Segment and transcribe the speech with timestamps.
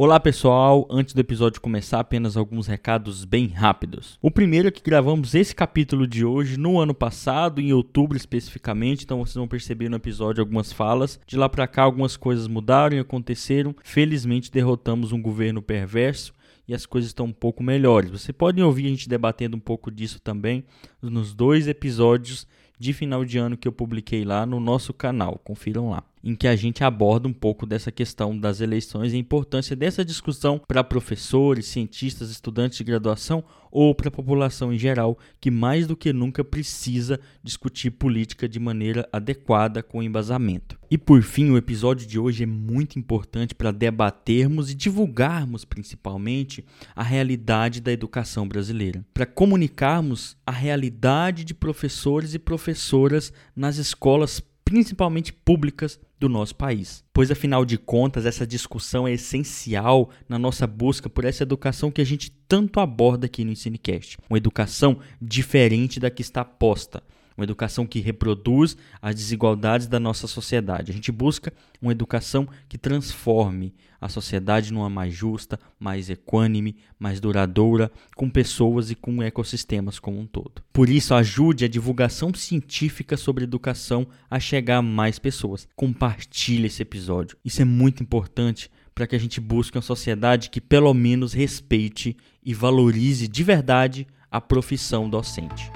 [0.00, 4.16] Olá pessoal, antes do episódio começar, apenas alguns recados bem rápidos.
[4.22, 9.02] O primeiro é que gravamos esse capítulo de hoje no ano passado, em outubro especificamente,
[9.02, 11.18] então vocês vão perceber no episódio algumas falas.
[11.26, 13.74] De lá para cá, algumas coisas mudaram e aconteceram.
[13.82, 16.32] Felizmente, derrotamos um governo perverso
[16.68, 18.08] e as coisas estão um pouco melhores.
[18.12, 20.62] Você pode ouvir a gente debatendo um pouco disso também
[21.02, 22.46] nos dois episódios
[22.78, 25.40] de final de ano que eu publiquei lá no nosso canal.
[25.42, 29.18] Confiram lá em que a gente aborda um pouco dessa questão das eleições e a
[29.18, 35.18] importância dessa discussão para professores, cientistas, estudantes de graduação ou para a população em geral,
[35.40, 40.78] que mais do que nunca precisa discutir política de maneira adequada com embasamento.
[40.90, 46.64] E por fim, o episódio de hoje é muito importante para debatermos e divulgarmos principalmente
[46.96, 54.42] a realidade da educação brasileira, para comunicarmos a realidade de professores e professoras nas escolas
[54.64, 57.04] principalmente públicas do nosso país.
[57.12, 62.00] Pois afinal de contas, essa discussão é essencial na nossa busca por essa educação que
[62.00, 64.18] a gente tanto aborda aqui no Ensinecast.
[64.28, 67.02] Uma educação diferente da que está posta
[67.38, 70.90] uma educação que reproduz as desigualdades da nossa sociedade.
[70.90, 77.20] A gente busca uma educação que transforme a sociedade numa mais justa, mais equânime, mais
[77.20, 80.62] duradoura, com pessoas e com ecossistemas como um todo.
[80.72, 85.66] Por isso, ajude a divulgação científica sobre educação a chegar a mais pessoas.
[85.76, 87.36] Compartilhe esse episódio.
[87.44, 92.16] Isso é muito importante para que a gente busque uma sociedade que pelo menos respeite
[92.44, 95.70] e valorize de verdade a profissão docente.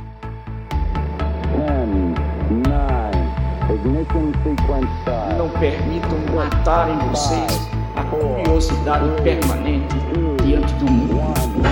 [5.39, 9.97] Não permitam matar em vocês a curiosidade permanente
[10.45, 11.63] diante do mundo.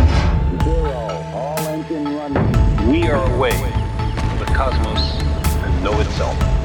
[2.88, 5.20] We are away from the cosmos
[5.62, 6.59] and know itself.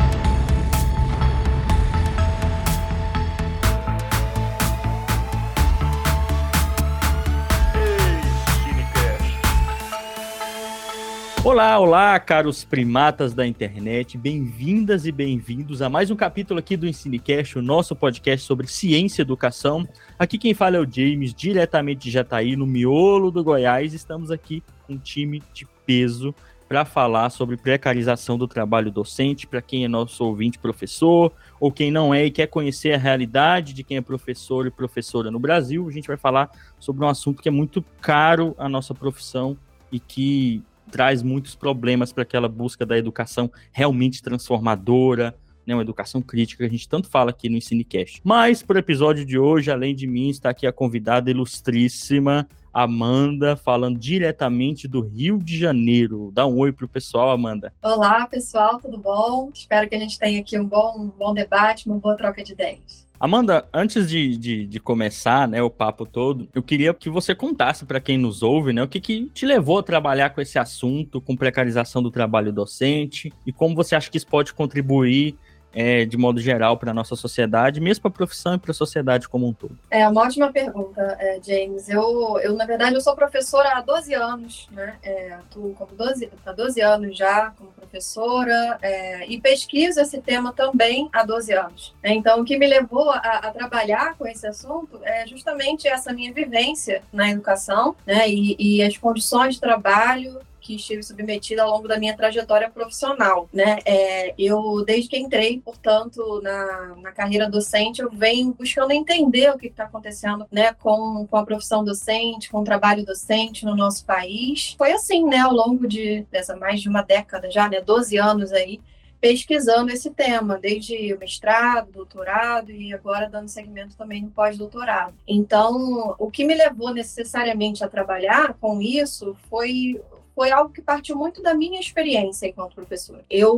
[11.45, 16.87] Olá, olá, caros primatas da internet, bem-vindas e bem-vindos a mais um capítulo aqui do
[16.87, 19.87] Ensinecast, o nosso podcast sobre ciência e educação.
[20.17, 23.93] Aqui quem fala é o James, diretamente de Jataí, no miolo do Goiás.
[23.93, 26.33] Estamos aqui com um time de peso
[26.67, 31.91] para falar sobre precarização do trabalho docente, para quem é nosso ouvinte professor, ou quem
[31.91, 35.87] não é e quer conhecer a realidade de quem é professor e professora no Brasil.
[35.87, 39.55] A gente vai falar sobre um assunto que é muito caro à nossa profissão
[39.91, 45.35] e que traz muitos problemas para aquela busca da educação realmente transformadora,
[45.65, 48.21] né, uma educação crítica que a gente tanto fala aqui no Ensinecast.
[48.23, 53.55] Mas, para o episódio de hoje, além de mim, está aqui a convidada ilustríssima, Amanda,
[53.55, 56.29] falando diretamente do Rio de Janeiro.
[56.33, 57.73] Dá um oi pro pessoal, Amanda.
[57.81, 59.49] Olá, pessoal, tudo bom?
[59.53, 62.51] Espero que a gente tenha aqui um bom, um bom debate, uma boa troca de
[62.51, 63.04] ideias.
[63.19, 67.85] Amanda, antes de, de, de, começar né, o papo todo, eu queria que você contasse
[67.85, 71.21] para quem nos ouve né, o que, que te levou a trabalhar com esse assunto,
[71.21, 75.35] com precarização do trabalho docente, e como você acha que isso pode contribuir
[75.75, 78.73] é, de modo geral para a nossa sociedade, mesmo para a profissão e para a
[78.73, 79.77] sociedade como um todo?
[79.91, 81.89] É uma ótima pergunta, é, James.
[81.89, 84.95] Eu, eu, na verdade, eu sou professora há 12 anos, né?
[85.03, 90.53] É, atuo como 12, há 12 anos já como professora é, e pesquiso esse tema
[90.53, 91.93] também há 12 anos.
[92.01, 92.13] Né?
[92.13, 96.31] Então, o que me levou a, a, trabalhar com esse assunto é justamente essa minha
[96.33, 98.29] vivência na educação né?
[98.29, 103.47] e, e as condições de trabalho que estive submetida ao longo da minha trajetória profissional,
[103.53, 103.77] né?
[103.85, 109.59] É, eu, desde que entrei, portanto, na, na carreira docente, eu venho buscando entender o
[109.59, 114.03] que está acontecendo, né, com, com a profissão docente, com o trabalho docente no nosso
[114.05, 114.73] país.
[114.75, 118.51] Foi assim, né, ao longo de dessa mais de uma década já, né, 12 anos
[118.51, 118.81] aí,
[119.21, 125.13] pesquisando esse tema, desde mestrado, doutorado e agora dando segmento também no pós-doutorado.
[125.27, 130.01] Então, o que me levou necessariamente a trabalhar com isso foi
[130.35, 133.23] foi algo que partiu muito da minha experiência enquanto professora.
[133.29, 133.55] Eu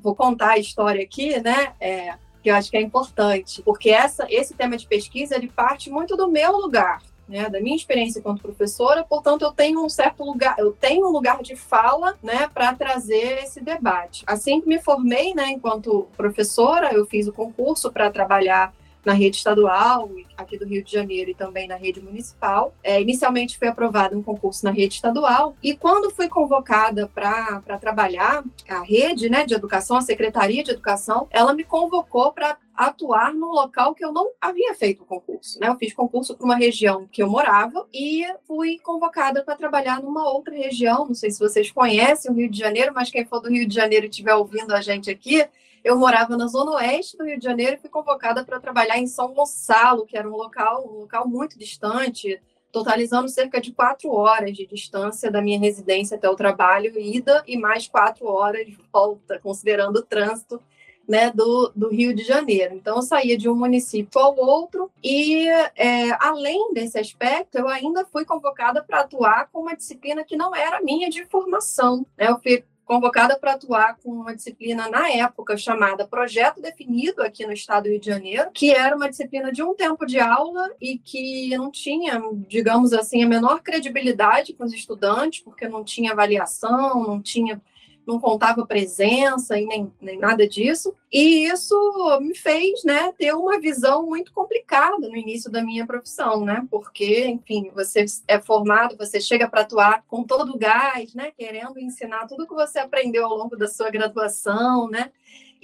[0.00, 1.74] vou contar a história aqui, né?
[1.78, 5.88] É, que eu acho que é importante, porque essa, esse tema de pesquisa ele parte
[5.88, 10.22] muito do meu lugar, né, da minha experiência enquanto professora, portanto eu tenho um certo
[10.22, 14.24] lugar, eu tenho um lugar de fala, né, para trazer esse debate.
[14.26, 18.74] Assim que me formei, né, enquanto professora, eu fiz o concurso para trabalhar
[19.04, 22.74] na rede estadual, aqui do Rio de Janeiro e também na rede municipal.
[22.82, 28.44] É, inicialmente foi aprovado um concurso na rede estadual e quando fui convocada para trabalhar
[28.68, 33.52] a rede né, de educação, a Secretaria de Educação, ela me convocou para atuar num
[33.52, 35.60] local que eu não havia feito o concurso.
[35.60, 35.68] Né?
[35.68, 40.28] Eu fiz concurso para uma região que eu morava e fui convocada para trabalhar numa
[40.28, 41.06] outra região.
[41.06, 43.74] Não sei se vocês conhecem o Rio de Janeiro, mas quem for do Rio de
[43.74, 45.46] Janeiro e estiver ouvindo a gente aqui,
[45.84, 49.06] eu morava na zona oeste do Rio de Janeiro e fui convocada para trabalhar em
[49.06, 52.40] São Gonçalo, que era um local, um local muito distante,
[52.72, 57.58] totalizando cerca de quatro horas de distância da minha residência até o trabalho, ida, e
[57.58, 60.60] mais quatro horas de volta, considerando o trânsito
[61.06, 62.74] né, do, do Rio de Janeiro.
[62.74, 65.46] Então, eu saía de um município ao outro, e
[65.76, 70.54] é, além desse aspecto, eu ainda fui convocada para atuar com uma disciplina que não
[70.54, 72.06] era minha de formação.
[72.16, 72.28] Né?
[72.30, 77.52] Eu fui convocada para atuar com uma disciplina na época chamada Projeto Definido aqui no
[77.52, 80.98] estado do Rio de Janeiro, que era uma disciplina de um tempo de aula e
[80.98, 87.02] que não tinha, digamos assim, a menor credibilidade com os estudantes, porque não tinha avaliação,
[87.02, 87.60] não tinha
[88.06, 90.94] não contava presença e nem, nem nada disso.
[91.12, 91.74] E isso
[92.20, 96.66] me fez né, ter uma visão muito complicada no início da minha profissão, né?
[96.70, 101.30] Porque, enfim, você é formado, você chega para atuar com todo o gás, né?
[101.36, 105.10] Querendo ensinar tudo que você aprendeu ao longo da sua graduação, né?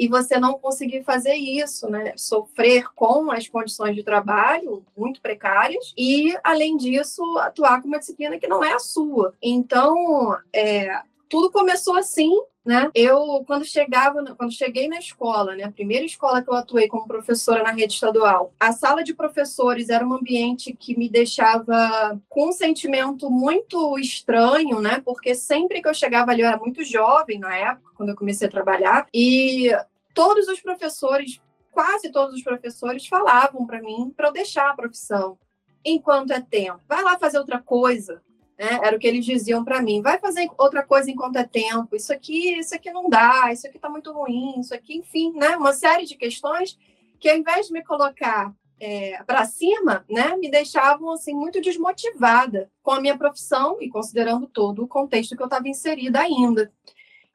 [0.01, 2.15] e você não conseguir fazer isso, né?
[2.17, 8.39] Sofrer com as condições de trabalho muito precárias e, além disso, atuar com uma disciplina
[8.39, 9.35] que não é a sua.
[9.43, 12.29] Então, é, tudo começou assim,
[12.67, 12.91] né?
[12.93, 15.63] Eu, quando chegava, quando cheguei na escola, né?
[15.63, 19.89] A primeira escola que eu atuei como professora na rede estadual, a sala de professores
[19.89, 25.01] era um ambiente que me deixava com um sentimento muito estranho, né?
[25.05, 28.49] Porque sempre que eu chegava ali, eu era muito jovem na época, quando eu comecei
[28.49, 29.71] a trabalhar, e
[30.13, 31.41] todos os professores,
[31.71, 35.39] quase todos os professores, falavam para mim para eu deixar a profissão
[35.85, 36.81] enquanto é tempo.
[36.89, 38.21] Vai lá fazer outra coisa,
[38.61, 38.79] né?
[38.83, 40.03] Era o que eles diziam para mim.
[40.03, 41.97] Vai fazer outra coisa enquanto é tempo.
[41.97, 43.51] Isso aqui, isso aqui não dá.
[43.51, 44.61] Isso aqui está muito ruim.
[44.61, 45.57] Isso aqui, enfim, né?
[45.57, 46.79] Uma série de questões
[47.19, 52.71] que, ao invés de me colocar é, para cima, né, me deixavam assim muito desmotivada
[52.83, 56.71] com a minha profissão e considerando todo o contexto que eu estava inserida ainda.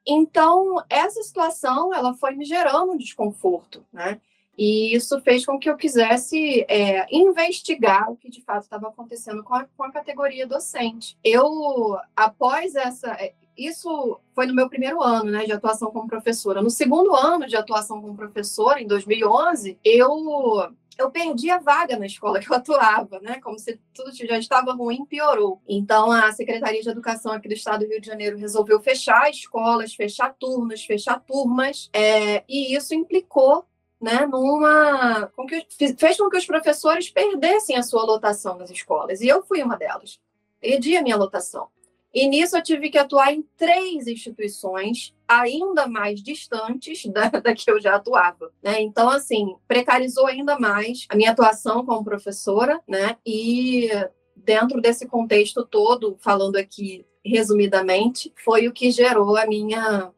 [0.06, 4.20] Então, essa situação ela foi me gerando um desconforto, né?
[4.56, 9.44] E isso fez com que eu quisesse é, investigar o que de fato estava acontecendo
[9.44, 11.16] com a, com a categoria docente.
[11.22, 13.12] Eu, após essa.
[13.12, 16.60] É, isso foi no meu primeiro ano né, de atuação como professora.
[16.60, 22.06] No segundo ano de atuação como professora, em 2011, eu eu perdi a vaga na
[22.06, 23.38] escola que eu atuava, né?
[23.40, 25.60] Como se tudo já estava ruim, piorou.
[25.68, 29.94] Então, a Secretaria de Educação aqui do Estado do Rio de Janeiro resolveu fechar escolas,
[29.94, 33.66] fechar turnos, fechar turmas, é, e isso implicou
[34.00, 35.66] né, numa com que,
[35.98, 39.20] fez com que os professores perdessem a sua lotação nas escolas.
[39.20, 40.20] E eu fui uma delas.
[40.60, 41.68] Perdi a minha lotação.
[42.12, 47.70] E nisso eu tive que atuar em três instituições ainda mais distantes da, da que
[47.70, 48.50] eu já atuava.
[48.62, 48.80] Né?
[48.80, 53.18] Então, assim, precarizou ainda mais a minha atuação como professora, né?
[53.24, 53.90] E
[54.34, 60.10] dentro desse contexto todo, falando aqui resumidamente, foi o que gerou a minha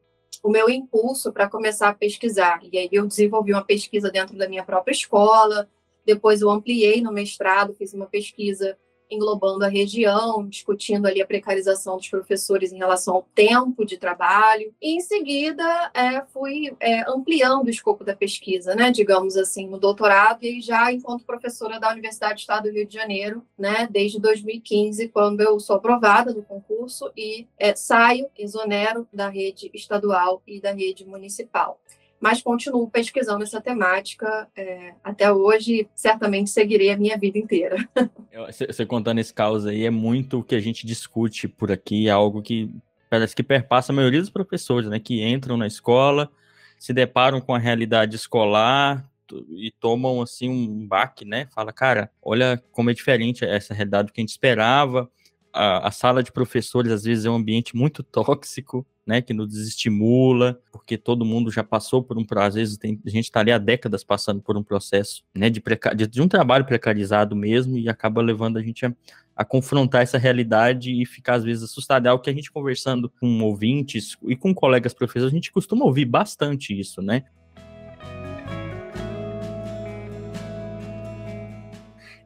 [0.43, 2.61] o meu impulso para começar a pesquisar.
[2.71, 5.69] E aí eu desenvolvi uma pesquisa dentro da minha própria escola,
[6.05, 8.79] depois eu ampliei no mestrado, fiz uma pesquisa
[9.11, 14.75] englobando a região, discutindo ali a precarização dos professores em relação ao tempo de trabalho.
[14.81, 19.79] E, em seguida, é, fui é, ampliando o escopo da pesquisa, né, digamos assim, no
[19.79, 24.21] doutorado, e já enquanto professora da Universidade do Estado do Rio de Janeiro, né, desde
[24.21, 30.61] 2015, quando eu sou aprovada no concurso e é, saio, exonero da rede estadual e
[30.61, 31.81] da rede municipal
[32.21, 35.89] mas continuo pesquisando essa temática é, até hoje.
[35.95, 37.77] Certamente seguirei a minha vida inteira.
[38.67, 42.11] Você contando esse caos aí é muito o que a gente discute por aqui, é
[42.11, 42.71] algo que
[43.11, 46.31] parece que perpassa a maioria dos professores, né, que entram na escola,
[46.79, 49.05] se deparam com a realidade escolar
[49.51, 51.47] e tomam assim um baque, né?
[51.55, 55.11] Fala, cara, olha como é diferente essa realidade do que a gente esperava.
[55.53, 59.49] A, a sala de professores às vezes é um ambiente muito tóxico, né, que nos
[59.49, 63.51] desestimula, porque todo mundo já passou por um às vezes tem, a gente está ali
[63.51, 67.79] há décadas passando por um processo, né, de, preca, de, de, um trabalho precarizado mesmo
[67.79, 68.93] e acaba levando a gente a,
[69.35, 72.05] a, confrontar essa realidade e ficar às vezes assustado.
[72.05, 75.87] É algo que a gente conversando com ouvintes e com colegas professores, a gente costuma
[75.87, 77.25] ouvir bastante isso, né?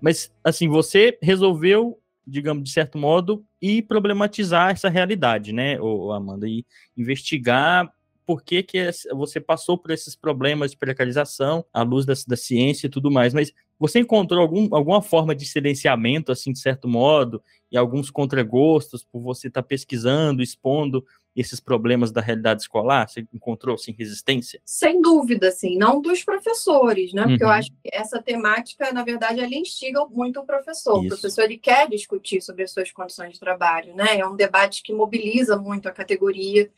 [0.01, 5.77] Mas, assim, você resolveu digamos, de certo modo, e problematizar essa realidade, né,
[6.15, 6.65] Amanda, e
[6.97, 7.93] investigar
[8.25, 12.87] por que, que você passou por esses problemas de precarização à luz da, da ciência
[12.87, 17.43] e tudo mais, mas você encontrou algum, alguma forma de silenciamento, assim, de certo modo,
[17.71, 23.09] e alguns contragostos por você estar tá pesquisando, expondo esses problemas da realidade escolar?
[23.09, 24.61] Você encontrou, assim, resistência?
[24.65, 27.23] Sem dúvida, assim, não dos professores, né?
[27.23, 27.51] Porque uhum.
[27.51, 30.99] eu acho que essa temática, na verdade, ela instiga muito o professor.
[30.99, 31.07] Isso.
[31.07, 34.19] O professor, ele quer discutir sobre as suas condições de trabalho, né?
[34.19, 36.71] É um debate que mobiliza muito a categoria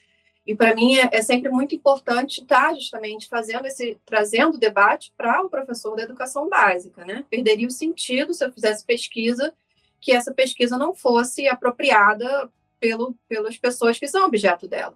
[0.47, 4.61] E para mim é, é, sempre muito importante estar tá justamente fazendo esse, trazendo o
[4.61, 7.25] debate para o professor da educação básica, né?
[7.31, 9.55] Perderia o sentido se eu fizesse pesquisa
[10.01, 12.51] que essa pesquisa não fosse apropriada
[12.85, 14.95] pelo, pelas pessoas que são objeto dela.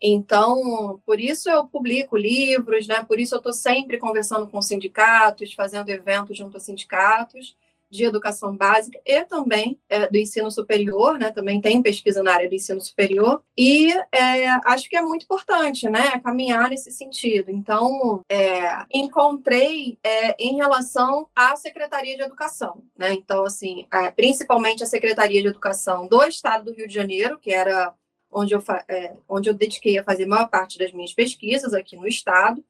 [0.00, 3.02] Então, por isso eu publico livros, né?
[3.02, 7.56] Por isso eu estou sempre conversando com sindicatos, fazendo eventos junto a sindicatos,
[7.96, 11.30] de educação básica e também é, do ensino superior, né?
[11.30, 15.88] Também tem pesquisa na área do ensino superior e é, acho que é muito importante,
[15.88, 16.18] né?
[16.20, 17.50] Caminhar nesse sentido.
[17.50, 23.12] Então, é, encontrei é, em relação à Secretaria de Educação, né?
[23.12, 27.52] Então, assim, é, principalmente a Secretaria de Educação do Estado do Rio de Janeiro, que
[27.52, 27.94] era
[28.30, 31.96] onde eu, é, onde eu dediquei a fazer a maior parte das minhas pesquisas aqui
[31.96, 32.64] no Estado.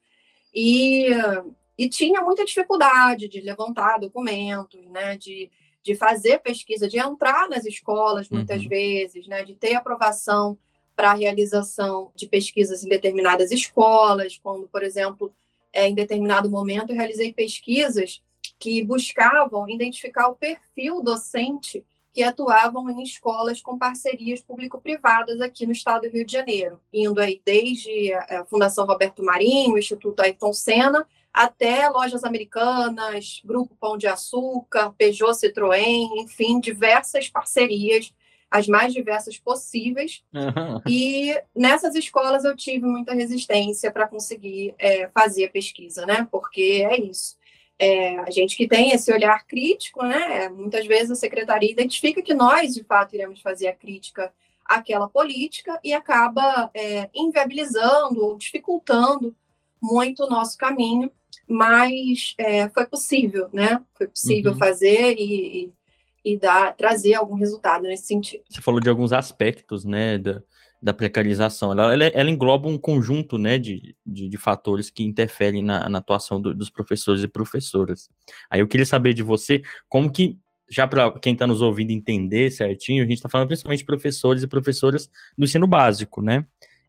[0.53, 1.07] E
[1.77, 5.51] e tinha muita dificuldade de levantar documentos, né, de,
[5.83, 8.69] de fazer pesquisa, de entrar nas escolas muitas uhum.
[8.69, 10.57] vezes, né, de ter aprovação
[10.95, 15.33] para a realização de pesquisas em determinadas escolas, quando, por exemplo,
[15.73, 18.23] é, em determinado momento eu realizei pesquisas
[18.57, 25.73] que buscavam identificar o perfil docente que atuavam em escolas com parcerias público-privadas aqui no
[25.73, 30.53] estado do Rio de Janeiro, indo aí desde a Fundação Roberto Marinho, o Instituto Ayrton
[30.53, 31.05] Senna,
[31.35, 38.13] até lojas americanas, Grupo Pão de Açúcar, Peugeot Citroën, enfim, diversas parcerias,
[38.49, 40.23] as mais diversas possíveis.
[40.33, 40.81] Uhum.
[40.87, 46.25] E nessas escolas eu tive muita resistência para conseguir é, fazer a pesquisa, né?
[46.31, 47.35] Porque é isso.
[47.77, 50.47] É, a gente que tem esse olhar crítico, né?
[50.47, 55.77] Muitas vezes a secretaria identifica que nós, de fato, iremos fazer a crítica àquela política
[55.83, 59.35] e acaba é, inviabilizando ou dificultando
[59.85, 61.11] muito o nosso caminho
[61.47, 63.79] mas é, foi possível, né?
[63.95, 64.57] Foi possível uhum.
[64.57, 65.71] fazer e,
[66.23, 68.43] e dar, trazer algum resultado nesse sentido.
[68.49, 70.41] Você falou de alguns aspectos, né, da,
[70.81, 71.71] da precarização.
[71.71, 75.99] Ela, ela, ela, engloba um conjunto, né, de, de, de fatores que interferem na, na
[75.99, 78.09] atuação do, dos professores e professoras.
[78.49, 80.37] Aí eu queria saber de você como que
[80.67, 84.41] já para quem está nos ouvindo entender certinho, a gente está falando principalmente de professores
[84.41, 86.43] e professoras do ensino básico, né?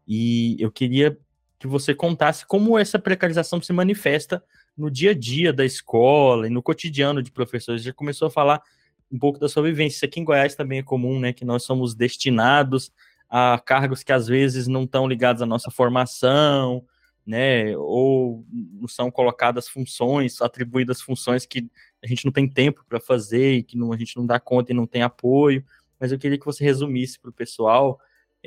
[0.08, 1.18] E eu queria
[1.58, 4.42] que você contasse como essa precarização se manifesta
[4.76, 7.82] no dia a dia da escola e no cotidiano de professores.
[7.82, 8.62] Já começou a falar
[9.10, 9.96] um pouco da sua vivência.
[9.96, 11.32] Isso aqui em Goiás também é comum, né?
[11.32, 12.92] Que nós somos destinados
[13.28, 16.84] a cargos que às vezes não estão ligados à nossa formação,
[17.24, 17.76] né?
[17.76, 18.44] Ou
[18.88, 21.68] são colocadas funções, atribuídas funções que
[22.02, 24.72] a gente não tem tempo para fazer e que não, a gente não dá conta
[24.72, 25.64] e não tem apoio.
[25.98, 27.98] Mas eu queria que você resumisse para o pessoal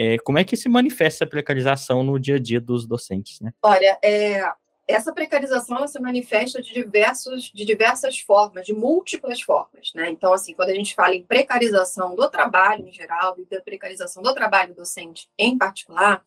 [0.02, 3.42] é, como é que se manifesta a precarização no dia a dia dos docentes?
[3.42, 3.52] Né?
[3.62, 4.50] Olha, é,
[4.88, 9.92] essa precarização se manifesta de, diversos, de diversas formas, de múltiplas formas.
[9.94, 10.10] Né?
[10.10, 14.24] Então, assim, quando a gente fala em precarização do trabalho em geral e da precarização
[14.24, 16.24] do trabalho docente em particular,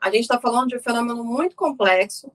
[0.00, 2.30] a gente está falando de um fenômeno muito complexo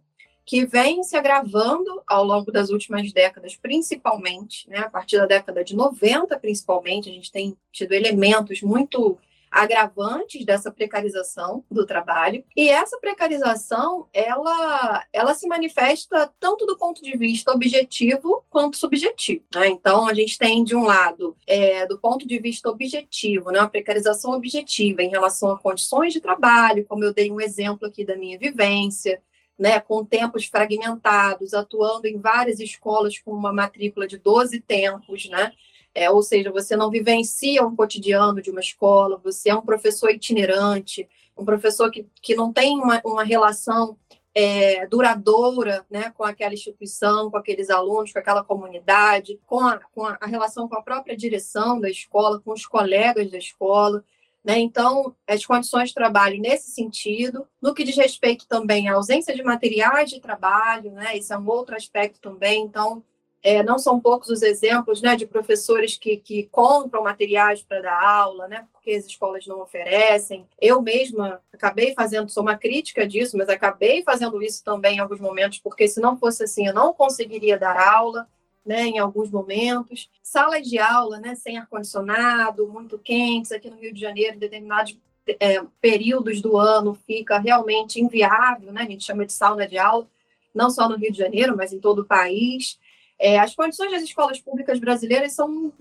[0.46, 4.80] que vem se agravando ao longo das últimas décadas, principalmente, né?
[4.80, 9.18] a partir da década de 90, principalmente, a gente tem tido elementos muito
[9.54, 12.44] agravantes dessa precarização do trabalho.
[12.58, 19.44] E essa precarização, ela, ela se manifesta tanto do ponto de vista objetivo quanto subjetivo.
[19.54, 19.68] Né?
[19.68, 23.70] Então, a gente tem, de um lado, é, do ponto de vista objetivo, né, a
[23.70, 28.16] precarização objetiva em relação a condições de trabalho, como eu dei um exemplo aqui da
[28.16, 29.22] minha vivência,
[29.58, 35.54] né, com tempos fragmentados, atuando em várias escolas com uma matrícula de 12 tempos, né?
[35.96, 40.10] É, ou seja, você não vivencia um cotidiano de uma escola, você é um professor
[40.10, 41.08] itinerante,
[41.38, 43.98] um professor que, que não tem uma, uma relação
[44.36, 50.06] é, duradoura né, com aquela instituição, com aqueles alunos, com aquela comunidade, com, a, com
[50.06, 54.04] a, a relação com a própria direção da escola, com os colegas da escola.
[54.44, 54.60] Né?
[54.60, 59.44] Então, as condições de trabalho nesse sentido, no que diz respeito também à ausência de
[59.44, 61.16] materiais de trabalho, né?
[61.16, 62.64] esse é um outro aspecto também.
[62.64, 63.04] Então,
[63.44, 68.02] é, não são poucos os exemplos né, de professores que, que compram materiais para dar
[68.02, 70.48] aula, né, porque as escolas não oferecem.
[70.62, 75.20] Eu mesma acabei fazendo, sou uma crítica disso, mas acabei fazendo isso também em alguns
[75.20, 78.28] momentos, porque se não fosse assim, eu não conseguiria dar aula.
[78.66, 83.94] Né, em alguns momentos, salas de aula né, sem ar-condicionado, muito quentes, aqui no Rio
[83.94, 84.98] de Janeiro, em determinados
[85.38, 90.08] é, períodos do ano fica realmente inviável, né, a gente chama de sauna de aula,
[90.56, 92.80] não só no Rio de Janeiro, mas em todo o país.
[93.24, 95.72] É, as condições das escolas públicas brasileiras são,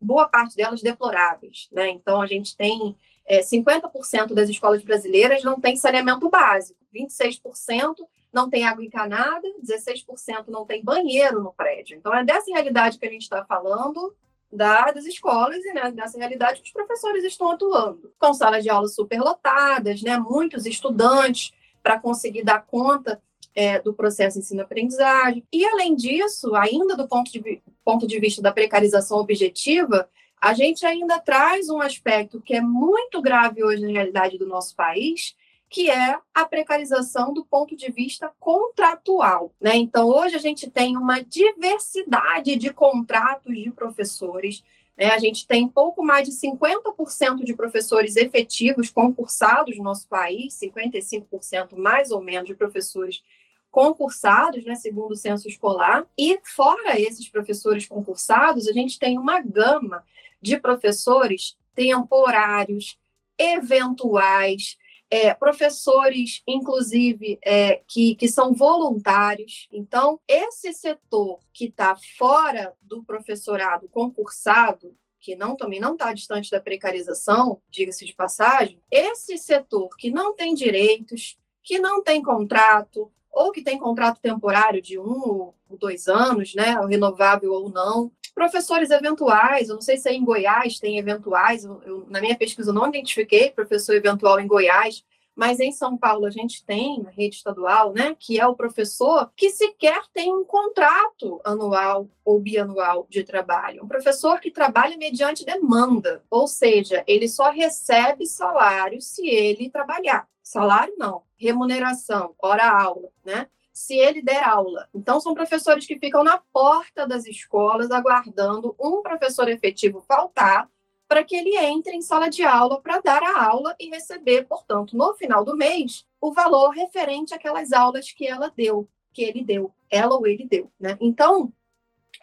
[0.00, 1.68] boa parte delas, deploráveis.
[1.72, 1.90] Né?
[1.90, 2.96] Então, a gente tem
[3.26, 7.96] é, 50% das escolas brasileiras não tem saneamento básico, 26%
[8.32, 11.96] não tem água encanada, 16% não tem banheiro no prédio.
[11.98, 14.14] Então, é dessa realidade que a gente está falando
[14.52, 18.12] da, das escolas e né, realidade que os professores estão atuando.
[18.16, 23.20] Com salas de aula superlotadas, né, muitos estudantes para conseguir dar conta
[23.54, 25.44] é, do processo ensino-aprendizagem.
[25.52, 30.08] E, além disso, ainda do ponto de, ponto de vista da precarização objetiva,
[30.40, 34.74] a gente ainda traz um aspecto que é muito grave hoje na realidade do nosso
[34.74, 35.36] país,
[35.68, 39.52] que é a precarização do ponto de vista contratual.
[39.60, 39.76] Né?
[39.76, 44.64] Então, hoje a gente tem uma diversidade de contratos de professores.
[44.96, 45.10] Né?
[45.10, 51.76] A gente tem pouco mais de 50% de professores efetivos concursados no nosso país, 55%
[51.76, 53.22] mais ou menos de professores
[53.70, 56.06] concursados, né, segundo o censo escolar.
[56.18, 60.04] E fora esses professores concursados, a gente tem uma gama
[60.40, 62.98] de professores temporários,
[63.38, 64.76] eventuais,
[65.10, 69.68] é, professores, inclusive, é, que, que são voluntários.
[69.72, 76.50] Então, esse setor que está fora do professorado concursado, que não também não está distante
[76.50, 83.12] da precarização, diga-se de passagem, esse setor que não tem direitos, que não tem contrato,
[83.32, 88.10] ou que tem contrato temporário de um ou dois anos, né, renovável ou não.
[88.34, 92.70] Professores eventuais, eu não sei se é em Goiás tem eventuais, eu, na minha pesquisa
[92.70, 97.10] eu não identifiquei professor eventual em Goiás, mas em São Paulo a gente tem, na
[97.10, 103.06] rede estadual, né, que é o professor que sequer tem um contrato anual ou bianual
[103.08, 103.84] de trabalho.
[103.84, 110.28] Um professor que trabalha mediante demanda, ou seja, ele só recebe salário se ele trabalhar.
[110.50, 113.46] Salário não, remuneração, hora-aula, né?
[113.72, 114.88] Se ele der aula.
[114.92, 120.68] Então, são professores que ficam na porta das escolas aguardando um professor efetivo faltar
[121.06, 124.96] para que ele entre em sala de aula para dar a aula e receber, portanto,
[124.96, 129.72] no final do mês, o valor referente àquelas aulas que ela deu, que ele deu,
[129.88, 130.98] ela ou ele deu, né?
[131.00, 131.52] Então,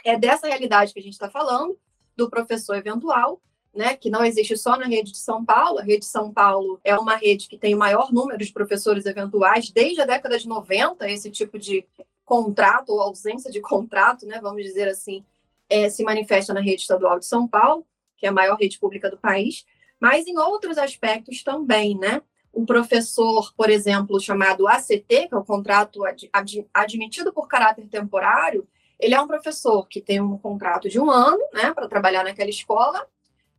[0.03, 1.79] é dessa realidade que a gente está falando,
[2.13, 3.41] do professor eventual,
[3.77, 5.79] né, que não existe só na rede de São Paulo.
[5.79, 9.05] A rede de São Paulo é uma rede que tem o maior número de professores
[9.05, 11.85] eventuais desde a década de 90, esse tipo de
[12.25, 15.23] contrato ou ausência de contrato, né, vamos dizer assim,
[15.69, 17.85] é, se manifesta na rede estadual de São Paulo,
[18.17, 19.65] que é a maior rede pública do país,
[19.99, 22.21] mas em outros aspectos também, né?
[22.53, 27.87] Um professor, por exemplo, chamado ACT, que é o contrato ad, ad, admitido por caráter
[27.87, 28.67] temporário,
[28.99, 32.49] ele é um professor que tem um contrato de um ano, né, para trabalhar naquela
[32.49, 33.07] escola,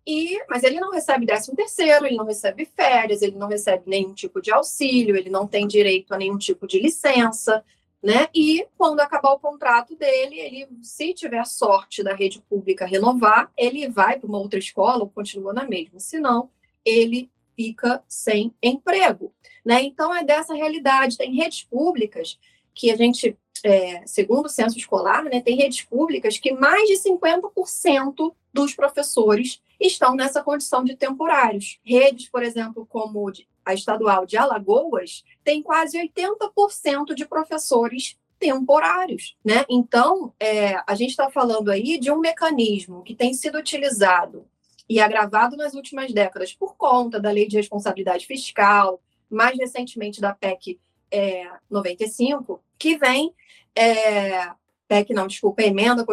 [0.06, 4.14] e, mas ele não recebe 13 terceiro, ele não recebe férias, ele não recebe nenhum
[4.14, 7.64] tipo de auxílio, ele não tem direito a nenhum tipo de licença,
[8.02, 8.28] né?
[8.34, 13.88] E quando acabar o contrato dele, ele, se tiver sorte da rede pública renovar, ele
[13.88, 15.98] vai para uma outra escola ou continua na mesma.
[15.98, 16.48] Se não,
[16.84, 19.32] ele fica sem emprego,
[19.64, 19.82] né?
[19.82, 21.18] Então é dessa realidade.
[21.18, 22.38] Tem redes públicas
[22.72, 26.94] que a gente, é, segundo o censo escolar, né, tem redes públicas que mais de
[26.94, 31.78] 50% dos professores estão nessa condição de temporários.
[31.84, 33.30] Redes, por exemplo, como
[33.64, 39.64] a estadual de Alagoas, tem quase 80% de professores temporários, né?
[39.68, 44.46] Então, é, a gente está falando aí de um mecanismo que tem sido utilizado
[44.88, 50.32] e agravado nas últimas décadas por conta da Lei de Responsabilidade Fiscal, mais recentemente da
[50.32, 53.34] PEC é, 95, que vem
[53.74, 54.50] é,
[54.88, 56.04] PEC, não, desculpa, emenda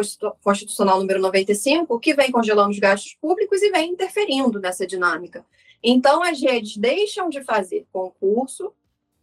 [0.42, 5.44] constitucional número 95, que vem congelando os gastos públicos e vem interferindo nessa dinâmica.
[5.82, 8.72] Então, as redes deixam de fazer concurso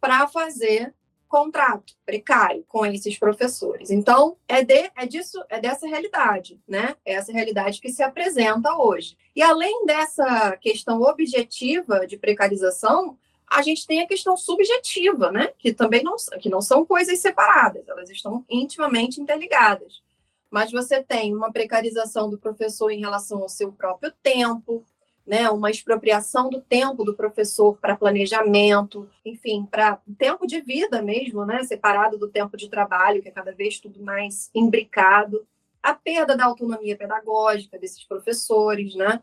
[0.00, 0.92] para fazer
[1.28, 3.90] contrato precário com esses professores.
[3.90, 6.94] Então, é, de, é disso, é dessa realidade, né?
[7.04, 9.16] É essa realidade que se apresenta hoje.
[9.34, 13.18] E além dessa questão objetiva de precarização,
[13.50, 15.52] a gente tem a questão subjetiva, né?
[15.58, 20.02] Que também não, que não são coisas separadas, elas estão intimamente interligadas.
[20.50, 24.84] Mas você tem uma precarização do professor em relação ao seu próprio tempo,
[25.26, 25.48] né?
[25.50, 31.62] Uma expropriação do tempo do professor para planejamento, enfim, para tempo de vida mesmo, né?
[31.64, 35.46] Separado do tempo de trabalho, que é cada vez tudo mais imbricado.
[35.82, 39.20] A perda da autonomia pedagógica desses professores, né?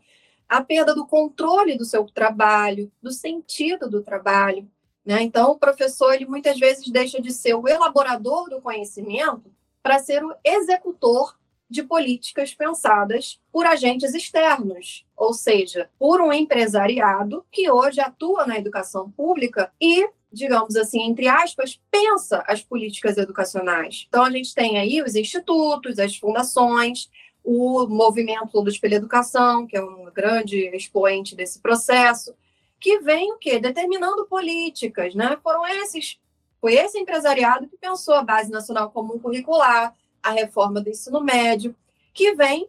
[0.52, 4.70] A perda do controle do seu trabalho, do sentido do trabalho.
[5.06, 5.22] Né?
[5.22, 9.50] Então, o professor ele muitas vezes deixa de ser o elaborador do conhecimento
[9.82, 17.46] para ser o executor de políticas pensadas por agentes externos, ou seja, por um empresariado
[17.50, 24.06] que hoje atua na educação pública e, digamos assim, entre aspas, pensa as políticas educacionais.
[24.10, 27.10] Então, a gente tem aí os institutos, as fundações,
[27.44, 32.36] o movimento Todos pela Educação, que é um grande expoente desse processo,
[32.80, 33.60] que vem o quê?
[33.60, 35.38] Determinando políticas, né?
[35.44, 36.20] Foram esses,
[36.60, 41.76] foi esse empresariado que pensou a Base Nacional Comum Curricular, a reforma do ensino médio,
[42.14, 42.68] que vem,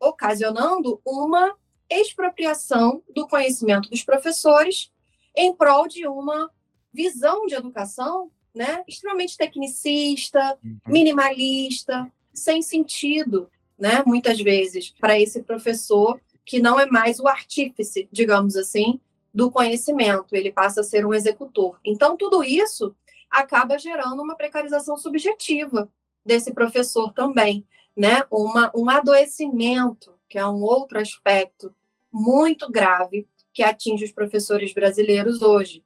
[0.00, 1.54] ocasionando uma
[1.88, 4.92] expropriação do conhecimento dos professores
[5.34, 6.50] em prol de uma
[6.92, 10.78] visão de educação né, extremamente tecnicista, uhum.
[10.86, 18.08] minimalista, sem sentido, né, muitas vezes, para esse professor que não é mais o artífice,
[18.10, 19.00] digamos assim,
[19.34, 21.78] do conhecimento, ele passa a ser um executor.
[21.84, 22.94] Então, tudo isso
[23.30, 25.90] acaba gerando uma precarização subjetiva
[26.24, 28.22] desse professor também, né?
[28.30, 31.74] Uma, um adoecimento, que é um outro aspecto
[32.10, 35.84] muito grave que atinge os professores brasileiros hoje.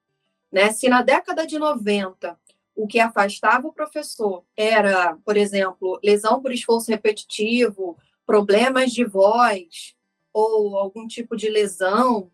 [0.50, 0.70] Né?
[0.72, 2.38] Se na década de 90
[2.82, 9.94] o que afastava o professor era, por exemplo, lesão por esforço repetitivo, problemas de voz
[10.32, 12.30] ou algum tipo de lesão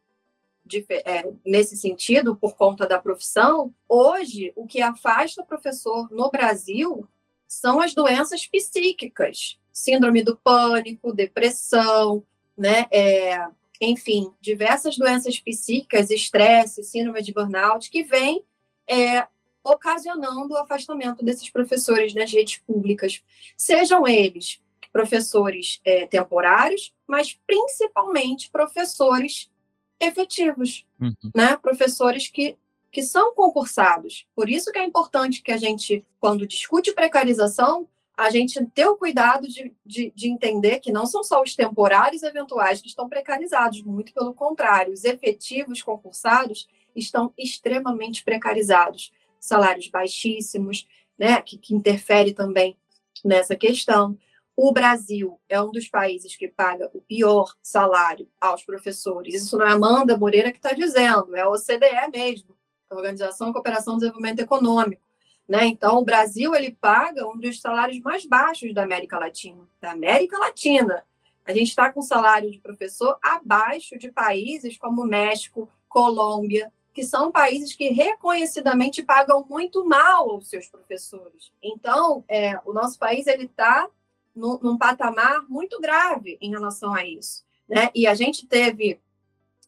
[0.64, 6.30] de, é, nesse sentido por conta da profissão, hoje o que afasta o professor no
[6.30, 7.08] Brasil
[7.48, 12.22] são as doenças psíquicas, síndrome do pânico, depressão,
[12.56, 12.86] né?
[12.90, 13.46] É,
[13.80, 18.44] enfim, diversas doenças psíquicas, estresse, síndrome de burnout, que vem
[18.88, 19.26] é,
[19.66, 23.22] ocasionando o afastamento desses professores nas redes públicas,
[23.56, 24.60] sejam eles
[24.92, 29.50] professores é, temporários, mas principalmente professores
[30.00, 31.14] efetivos, uhum.
[31.34, 31.56] né?
[31.58, 32.56] Professores que,
[32.90, 34.26] que são concursados.
[34.34, 38.96] Por isso que é importante que a gente, quando discute precarização, a gente ter o
[38.96, 43.82] cuidado de, de, de, entender que não são só os temporários eventuais que estão precarizados,
[43.82, 50.86] muito pelo contrário, os efetivos concursados estão extremamente precarizados salários baixíssimos,
[51.18, 52.76] né, que, que interfere também
[53.24, 54.16] nessa questão.
[54.56, 59.34] O Brasil é um dos países que paga o pior salário aos professores.
[59.34, 62.56] Isso não é Amanda Moreira que está dizendo, é a OCDE mesmo,
[62.88, 65.02] a Organização de Cooperação e Desenvolvimento Econômico.
[65.46, 65.66] Né?
[65.66, 69.62] Então, o Brasil ele paga um dos salários mais baixos da América Latina.
[69.80, 71.04] Da América Latina.
[71.44, 77.30] A gente está com salário de professor abaixo de países como México, Colômbia, que são
[77.30, 81.52] países que reconhecidamente pagam muito mal aos seus professores.
[81.62, 83.86] Então, é, o nosso país ele está
[84.34, 87.90] num, num, patamar muito grave em relação a isso, né?
[87.94, 88.98] E a gente teve,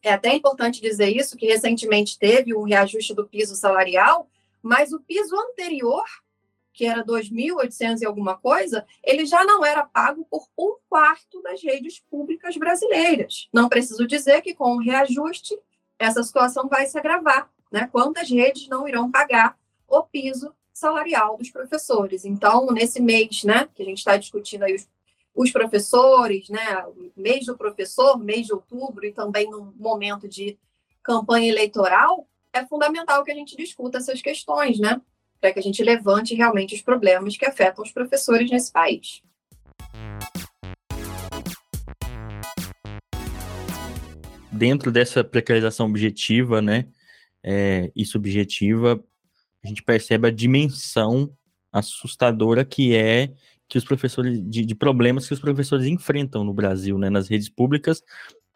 [0.01, 4.27] é até importante dizer isso, que recentemente teve um reajuste do piso salarial,
[4.59, 6.05] mas o piso anterior,
[6.73, 11.61] que era 2.800 e alguma coisa, ele já não era pago por um quarto das
[11.61, 13.47] redes públicas brasileiras.
[13.53, 15.55] Não preciso dizer que com o reajuste
[15.99, 17.87] essa situação vai se agravar, né?
[17.91, 22.23] Quantas redes não irão pagar o piso salarial dos professores?
[22.23, 24.87] Então, nesse mês, né, que a gente está discutindo aí os,
[25.35, 26.85] os professores, né,
[27.15, 30.57] mês do professor, mês de outubro e também no momento de
[31.03, 35.01] campanha eleitoral, é fundamental que a gente discuta essas questões, né,
[35.39, 39.21] para que a gente levante realmente os problemas que afetam os professores nesse país.
[44.59, 46.85] Dentro dessa precarização objetiva, né,
[47.41, 49.01] é, e subjetiva,
[49.63, 51.31] a gente percebe a dimensão
[51.71, 53.33] assustadora que é
[53.69, 57.47] que os professores de, de, problemas que os professores enfrentam no Brasil, né, nas redes
[57.47, 58.03] públicas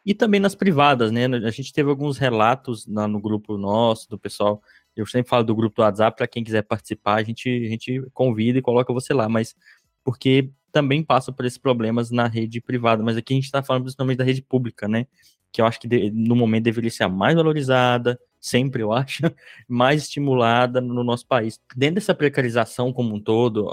[0.06, 1.26] e também nas privadas, né?
[1.26, 4.62] A gente teve alguns relatos no grupo nosso do pessoal.
[4.96, 8.02] Eu sempre falo do grupo do WhatsApp para quem quiser participar, a gente a gente
[8.12, 9.56] convida e coloca você lá, mas
[10.04, 13.84] porque também passa por esses problemas na rede privada, mas aqui a gente está falando
[13.84, 15.06] principalmente da rede pública, né?
[15.54, 19.22] Que eu acho que no momento deveria ser a mais valorizada, sempre eu acho,
[19.70, 21.62] mais estimulada no nosso país.
[21.76, 23.70] Dentro dessa precarização como um todo,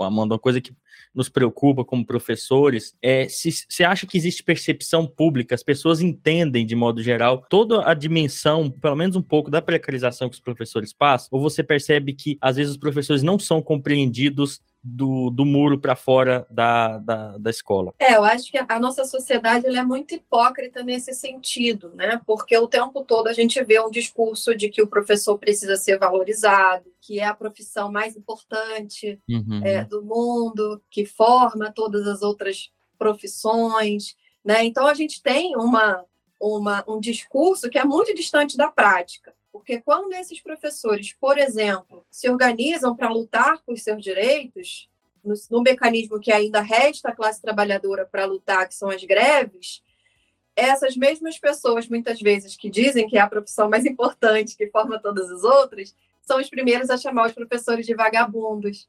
[0.00, 0.74] Amanda, uma coisa que
[1.14, 6.64] nos preocupa como professores é se você acha que existe percepção pública, as pessoas entendem
[6.64, 10.92] de modo geral toda a dimensão, pelo menos um pouco, da precarização que os professores
[10.94, 15.78] passam, ou você percebe que às vezes os professores não são compreendidos do, do muro
[15.78, 17.94] para fora da, da, da, escola.
[17.98, 22.20] É, eu acho que a nossa sociedade é muito hipócrita nesse sentido, né?
[22.26, 25.98] Porque o tempo todo a gente vê um discurso de que o professor precisa ser
[25.98, 29.60] valorizado, que é a profissão mais importante uhum.
[29.64, 34.64] é, do mundo, que forma todas as outras profissões, né?
[34.64, 36.04] Então a gente tem uma,
[36.40, 39.32] uma, um discurso que é muito distante da prática.
[39.52, 44.88] Porque quando esses professores, por exemplo, se organizam para lutar por seus direitos,
[45.22, 49.82] no, no, mecanismo que ainda resta à classe trabalhadora para lutar, que são as greves,
[50.56, 54.98] essas mesmas pessoas, muitas vezes, que dizem que é a profissão mais importante, que forma
[54.98, 58.88] todas as outras, são os primeiros a chamar os professores de vagabundos.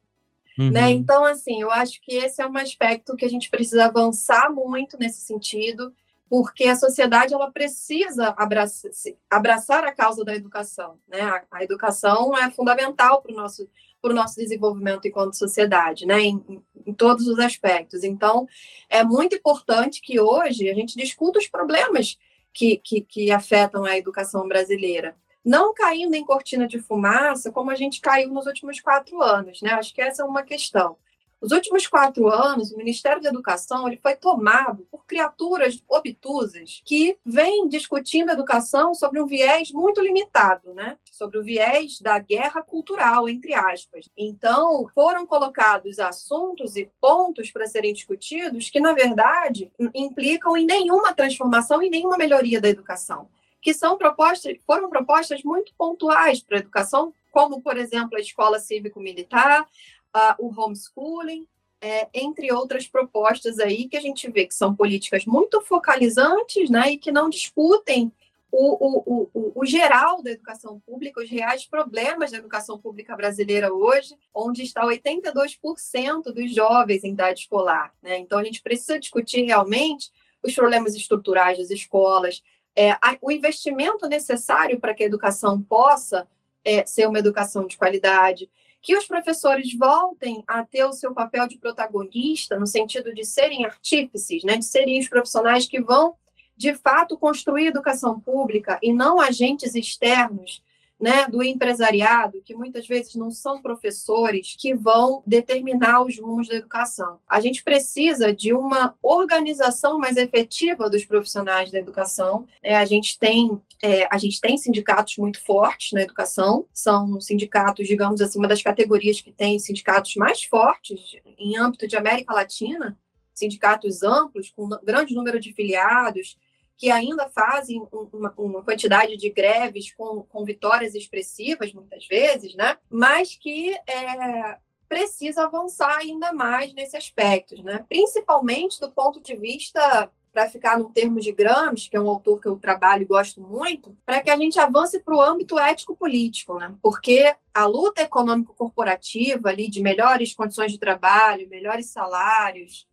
[0.58, 0.72] Uhum.
[0.72, 0.92] Né?
[0.92, 4.98] Então, assim, eu acho que esse é um aspecto que a gente precisa avançar muito
[4.98, 5.94] nesse sentido
[6.34, 8.90] porque a sociedade ela precisa abraçar,
[9.30, 10.98] abraçar a causa da educação.
[11.08, 11.22] Né?
[11.22, 13.70] A, a educação é fundamental para o nosso,
[14.02, 18.04] para o nosso desenvolvimento enquanto sociedade, né, em, em, todos os aspectos.
[18.04, 18.48] Então,
[18.90, 22.18] é muito importante que hoje a gente discuta os problemas
[22.52, 25.16] que, que, que afetam a educação brasileira.
[25.46, 29.74] Não caindo em cortina de fumaça, como a gente caiu nos últimos quatro anos, né?
[29.74, 30.98] Acho que essa é uma questão.
[31.44, 37.18] Nos últimos quatro anos, o Ministério da Educação ele foi tomado por criaturas obtusas que
[37.26, 40.98] vêm discutindo a educação sobre um viés muito limitado, né?
[41.12, 44.10] Sobre o viés da guerra cultural, entre aspas.
[44.18, 51.14] Então, foram colocados assuntos e pontos para serem discutidos que, na verdade, implicam em nenhuma
[51.14, 53.28] transformação e nenhuma melhoria da educação
[53.64, 58.60] que são propostas, foram propostas muito pontuais para a educação, como, por exemplo, a escola
[58.60, 59.66] cívico-militar,
[60.16, 61.48] uh, o homeschooling,
[61.82, 66.92] é, entre outras propostas aí que a gente vê que são políticas muito focalizantes né,
[66.92, 68.10] e que não discutem
[68.50, 73.74] o, o, o, o, geral da educação pública, os reais problemas da educação pública brasileira
[73.74, 77.92] hoje, onde está 82% dos jovens em idade escolar.
[78.02, 78.20] Né?
[78.20, 80.12] Então, a gente precisa discutir realmente
[80.44, 82.44] os problemas estruturais das escolas,
[82.76, 86.28] é, o investimento necessário para que a educação possa
[86.64, 88.50] é, ser uma educação de qualidade,
[88.84, 93.66] que os professores voltem a ter o seu papel de protagonista, no sentido de serem
[93.66, 96.16] artífices, né, de serem os profissionais que vão,
[96.56, 100.62] de fato, construir educação pública e não agentes externos
[101.04, 106.56] né, do empresariado, que muitas vezes não são professores que vão determinar os rumos da
[106.56, 107.20] educação.
[107.28, 112.48] A gente precisa de uma organização mais efetiva dos profissionais da educação.
[112.62, 117.86] É, a gente tem é, a gente tem sindicatos muito fortes na educação, são sindicatos,
[117.86, 122.98] digamos assim, uma das categorias que tem sindicatos mais fortes em âmbito de América Latina,
[123.34, 126.38] sindicatos amplos, com grande número de filiados,
[126.78, 132.78] que ainda fazem uma, uma quantidade de greves com, com, vitórias expressivas, muitas vezes, né?
[132.90, 134.58] mas que é,
[134.90, 137.86] precisa avançar ainda mais nesse aspecto, né?
[137.88, 142.42] principalmente do ponto de vista para ficar no termo de Gramsci, que é um autor
[142.42, 146.58] que eu trabalho e gosto muito, para que a gente avance para o âmbito ético-político,
[146.58, 146.74] né?
[146.82, 152.88] Porque a luta econômico-corporativa ali de melhores condições de trabalho, melhores salários,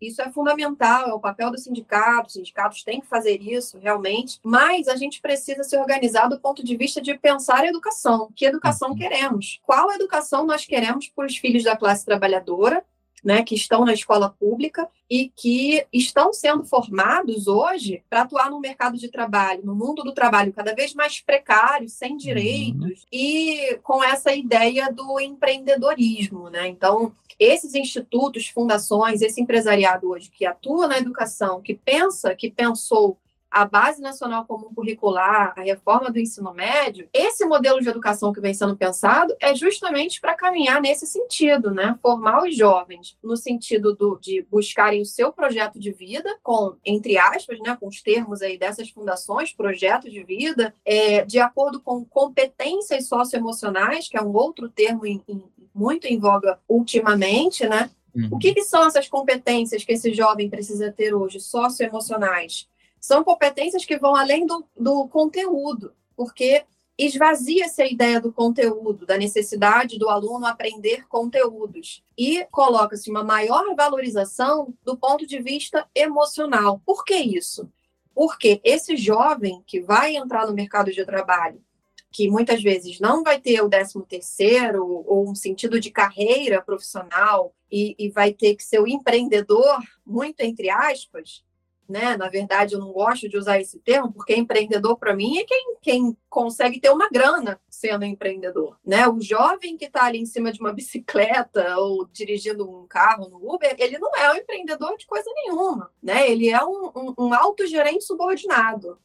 [0.00, 4.38] isso é fundamental, é o papel do sindicato, os sindicatos têm que fazer isso realmente,
[4.42, 8.30] mas a gente precisa se organizar do ponto de vista de pensar a educação.
[8.34, 8.96] Que educação uhum.
[8.96, 9.60] queremos?
[9.64, 12.84] Qual educação nós queremos para os filhos da classe trabalhadora?
[13.24, 18.60] Né, que estão na escola pública e que estão sendo formados hoje para atuar no
[18.60, 22.16] mercado de trabalho, no mundo do trabalho cada vez mais precário, sem uhum.
[22.16, 23.06] direitos uhum.
[23.12, 26.48] e com essa ideia do empreendedorismo.
[26.48, 26.68] Né?
[26.68, 33.16] Então, esses institutos, fundações, esse empresariado hoje que atua na educação, que pensa, que pensou
[33.50, 38.40] a Base Nacional Comum Curricular, a reforma do ensino médio, esse modelo de educação que
[38.40, 41.98] vem sendo pensado é justamente para caminhar nesse sentido, né?
[42.02, 47.16] Formar os jovens no sentido do, de buscarem o seu projeto de vida, com, entre
[47.16, 52.04] aspas, né, com os termos aí dessas fundações, projeto de vida, é, de acordo com
[52.04, 55.42] competências socioemocionais, que é um outro termo em, em,
[55.74, 57.90] muito em voga ultimamente, né?
[58.14, 58.28] Uhum.
[58.32, 62.68] O que, que são essas competências que esse jovem precisa ter hoje, socioemocionais?
[63.00, 66.64] São competências que vão além do, do conteúdo, porque
[66.98, 73.74] esvazia-se a ideia do conteúdo, da necessidade do aluno aprender conteúdos e coloca-se uma maior
[73.76, 76.82] valorização do ponto de vista emocional.
[76.84, 77.70] Por que isso?
[78.12, 81.62] Porque esse jovem que vai entrar no mercado de trabalho,
[82.10, 87.54] que muitas vezes não vai ter o 13 terceiro ou um sentido de carreira profissional
[87.70, 91.44] e, e vai ter que ser o empreendedor, muito entre aspas,
[91.88, 92.16] né?
[92.16, 95.76] Na verdade, eu não gosto de usar esse termo, porque empreendedor, para mim, é quem,
[95.80, 99.08] quem consegue ter uma grana sendo empreendedor, né?
[99.08, 103.54] O jovem que está ali em cima de uma bicicleta ou dirigindo um carro no
[103.54, 106.30] Uber, ele não é um empreendedor de coisa nenhuma, né?
[106.30, 108.98] Ele é um, um, um autogerente subordinado,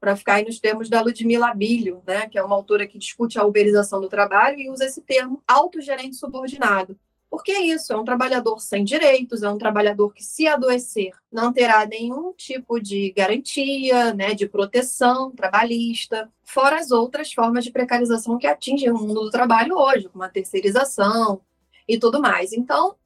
[0.00, 3.38] para ficar aí nos termos da Ludmila Bilho, né, que é uma autora que discute
[3.38, 6.96] a uberização do trabalho e usa esse termo autogerente subordinado.
[7.38, 11.52] Porque é isso, é um trabalhador sem direitos, é um trabalhador que, se adoecer, não
[11.52, 18.38] terá nenhum tipo de garantia, né, de proteção trabalhista, fora as outras formas de precarização
[18.38, 21.40] que atingem o mundo do trabalho hoje, como a terceirização
[21.86, 22.52] e tudo mais.
[22.52, 22.96] Então,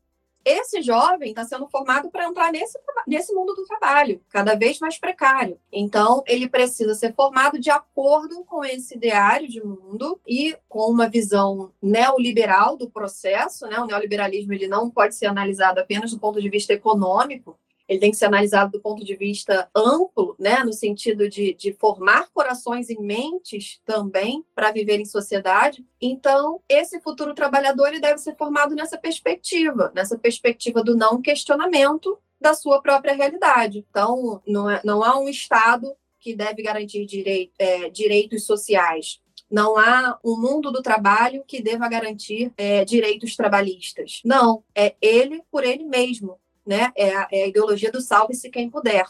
[0.45, 4.99] esse jovem está sendo formado para entrar nesse, nesse mundo do trabalho, cada vez mais
[4.99, 5.59] precário.
[5.73, 11.09] Então, ele precisa ser formado de acordo com esse ideário de mundo e com uma
[11.09, 13.67] visão neoliberal do processo.
[13.67, 13.79] Né?
[13.79, 17.59] O neoliberalismo ele não pode ser analisado apenas do ponto de vista econômico,
[17.93, 21.75] ele tem que ser analisado do ponto de vista amplo, né, no sentido de, de
[21.75, 25.85] formar corações e mentes também para viver em sociedade.
[26.01, 32.19] Então, esse futuro trabalhador ele deve ser formado nessa perspectiva, nessa perspectiva do não questionamento
[32.41, 33.85] da sua própria realidade.
[33.91, 39.21] Então, não, é, não há um Estado que deve garantir direito, é, direitos sociais.
[39.51, 44.23] Não há um mundo do trabalho que deva garantir é, direitos trabalhistas.
[44.25, 46.41] Não, é ele por ele mesmo.
[46.67, 46.93] Né?
[46.97, 49.05] É, a, é a ideologia do salve-se quem puder.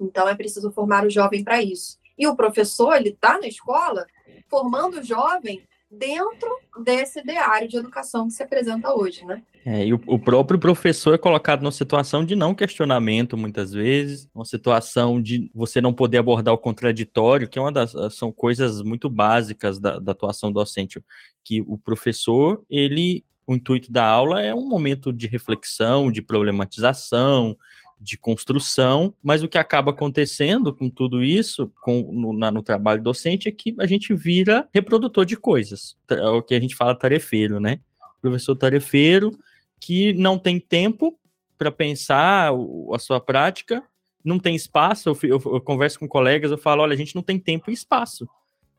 [0.00, 1.98] Então, é preciso formar o jovem para isso.
[2.18, 4.06] E o professor, ele está na escola
[4.48, 6.48] formando o jovem dentro
[6.82, 9.42] desse ideário de educação que se apresenta hoje, né?
[9.64, 14.28] É, e o, o, próprio professor é colocado numa situação de não questionamento, muitas vezes,
[14.32, 18.80] uma situação de você não poder abordar o contraditório, que é uma das são coisas
[18.82, 21.02] muito básicas da, da atuação docente,
[21.42, 27.56] que o professor, ele, o intuito da aula é um momento de reflexão, de problematização,
[27.98, 33.02] de construção, mas o que acaba acontecendo com tudo isso, com, no, na, no trabalho
[33.02, 36.94] docente, é que a gente vira reprodutor de coisas, é o que a gente fala
[36.94, 37.80] tarefeiro, né?
[38.20, 39.38] Professor tarefeiro
[39.80, 41.18] que não tem tempo
[41.56, 42.50] para pensar
[42.92, 43.82] a sua prática,
[44.24, 45.08] não tem espaço.
[45.08, 47.74] Eu, eu, eu, converso com colegas, eu falo: olha, a gente não tem tempo e
[47.74, 48.28] espaço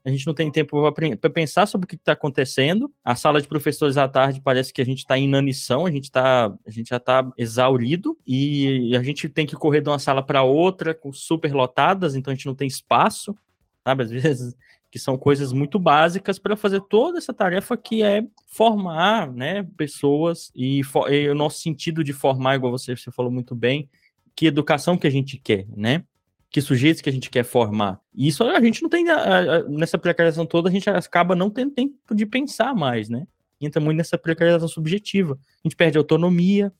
[0.08, 2.90] a gente não tem tempo para pensar sobre o que está acontecendo.
[3.04, 6.10] A sala de professores à tarde parece que a gente está em inanição, a gente,
[6.10, 10.24] tá, a gente já está exaurido e a gente tem que correr de uma sala
[10.24, 13.36] para outra, com super lotadas, então a gente não tem espaço,
[13.84, 14.04] sabe?
[14.04, 14.56] Às vezes
[14.90, 20.50] que são coisas muito básicas para fazer toda essa tarefa que é formar, né, pessoas
[20.56, 23.90] e, e, o nosso sentido de formar, igual você, você falou muito bem,
[24.34, 26.06] que educação que a gente quer, né?
[26.50, 28.00] Que sujeitos que a gente quer formar.
[28.14, 31.50] E isso a gente não tem, a, a, nessa precarização toda, a gente acaba não
[31.50, 33.28] tendo tempo de pensar mais, né?
[33.60, 35.34] Entra muito nessa precarização subjetiva.
[35.34, 36.72] A gente perde a autonomia,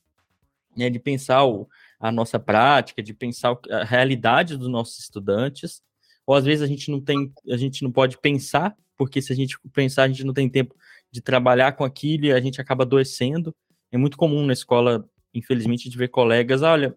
[0.76, 5.82] né, de pensar o, a nossa prática, de pensar a realidade dos nossos estudantes,
[6.24, 9.36] ou às vezes a gente não tem, a gente não pode pensar, porque se a
[9.36, 10.74] gente pensar, a gente não tem tempo
[11.10, 13.54] de trabalhar com aquilo e a gente acaba adoecendo.
[13.90, 16.94] É muito comum na escola, infelizmente, de ver colegas, olha,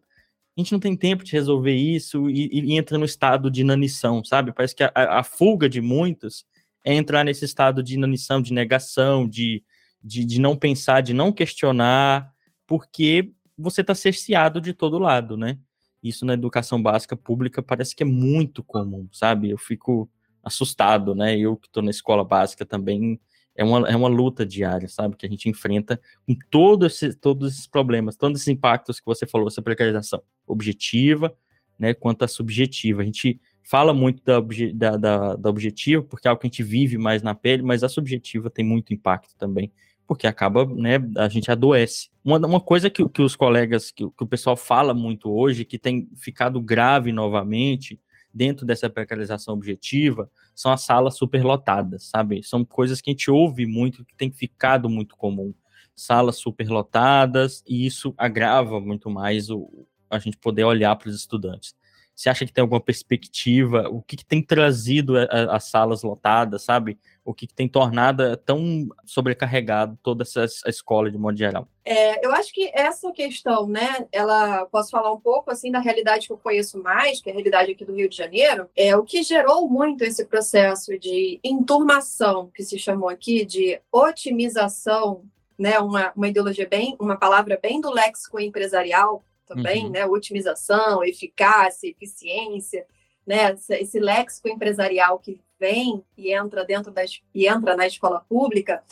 [0.58, 4.24] a gente não tem tempo de resolver isso e, e entra no estado de inanição,
[4.24, 4.52] sabe?
[4.54, 6.46] Parece que a, a, fuga de muitos
[6.84, 9.64] é entrar nesse estado de inanição, de negação, de,
[10.04, 12.32] de, de não pensar, de não questionar,
[12.68, 15.58] porque você está cerceado de todo lado, né?
[16.04, 19.50] Isso na educação básica pública parece que é muito comum, sabe?
[19.50, 20.10] Eu fico
[20.44, 21.38] assustado, né?
[21.38, 23.20] Eu que estou na escola básica também
[23.56, 25.16] é uma, é uma luta diária, sabe?
[25.16, 29.26] Que a gente enfrenta com todo esse, todos esses problemas, todos esses impactos que você
[29.28, 31.36] falou, essa precarização objetiva,
[31.78, 33.02] né, quanto a subjetiva.
[33.02, 34.40] A gente fala muito da,
[34.74, 37.84] da, da, da objetiva, porque é algo que a gente vive mais na pele, mas
[37.84, 39.72] a subjetiva tem muito impacto também,
[40.08, 42.10] porque acaba, né, a gente adoece.
[42.24, 45.78] Uma, uma coisa que, que os colegas, que, que o pessoal fala muito hoje, que
[45.78, 48.00] tem ficado grave novamente,
[48.34, 52.44] dentro dessa precarização objetiva são as salas superlotadas, sabe?
[52.44, 55.54] São coisas que a gente ouve muito, que tem ficado muito comum.
[55.96, 61.76] Salas superlotadas, e isso agrava muito mais o, a gente poder olhar para os estudantes.
[62.22, 63.90] Você acha que tem alguma perspectiva?
[63.90, 67.00] O que, que tem trazido as salas lotadas, sabe?
[67.26, 71.68] O que, que tem tornado tão sobrecarregado toda essa escola de modo geral?
[71.84, 74.06] É, eu acho que essa questão, né?
[74.12, 77.36] Ela posso falar um pouco assim da realidade que eu conheço mais, que é a
[77.36, 82.52] realidade aqui do Rio de Janeiro, é o que gerou muito esse processo de enturmação
[82.54, 85.24] que se chamou aqui de otimização,
[85.58, 85.80] né?
[85.80, 89.24] Uma, uma ideologia bem, uma palavra bem do léxico empresarial
[89.56, 89.92] também, uhum.
[89.92, 90.06] né?
[90.06, 92.86] Otimização, eficácia, eficiência,
[93.26, 93.56] né?
[93.70, 98.84] Esse léxico empresarial que vem e entra dentro das e entra na escola pública,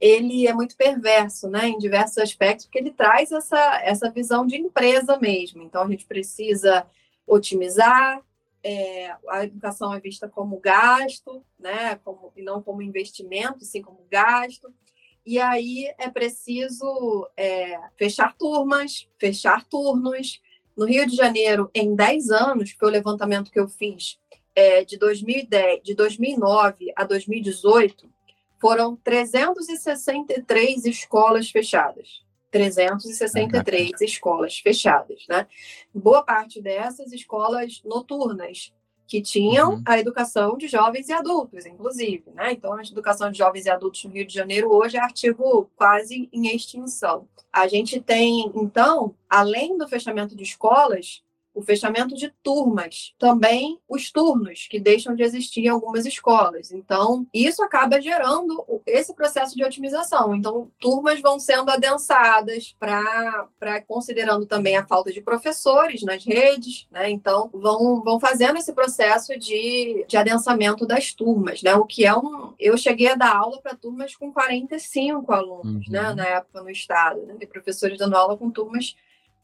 [0.00, 1.68] ele é muito perverso, né?
[1.68, 5.62] Em diversos aspectos, porque ele traz essa essa visão de empresa mesmo.
[5.62, 6.86] Então a gente precisa
[7.26, 8.20] otimizar,
[8.62, 11.96] é, a educação é vista como gasto, né?
[12.04, 14.72] Como, e não como investimento, sim como gasto.
[15.26, 20.42] E aí é preciso é, fechar turmas, fechar turnos.
[20.76, 24.18] No Rio de Janeiro, em 10 anos, foi o levantamento que eu fiz,
[24.54, 28.12] é, de, 2010, de 2009 a 2018,
[28.60, 32.24] foram 363 escolas fechadas.
[32.50, 35.46] 363 escolas fechadas, né?
[35.92, 38.72] Boa parte dessas escolas noturnas,
[39.06, 39.82] que tinham uhum.
[39.86, 42.24] a educação de jovens e adultos, inclusive.
[42.34, 42.52] Né?
[42.52, 46.28] Então, a educação de jovens e adultos no Rio de Janeiro hoje é artigo quase
[46.32, 47.28] em extinção.
[47.52, 51.23] A gente tem, então, além do fechamento de escolas,
[51.54, 56.72] o fechamento de turmas, também os turnos que deixam de existir em algumas escolas.
[56.72, 60.34] Então, isso acaba gerando esse processo de otimização.
[60.34, 67.08] Então, turmas vão sendo adensadas para considerando também a falta de professores nas redes, né?
[67.08, 71.74] Então, vão, vão fazendo esse processo de, de adensamento das turmas, né?
[71.76, 72.52] O que é um.
[72.58, 76.00] Eu cheguei a dar aula para turmas com 45 alunos, né?
[76.00, 76.08] uhum.
[76.08, 76.14] né?
[76.14, 77.36] Na época no estado, né?
[77.40, 78.96] E professores dando aula com turmas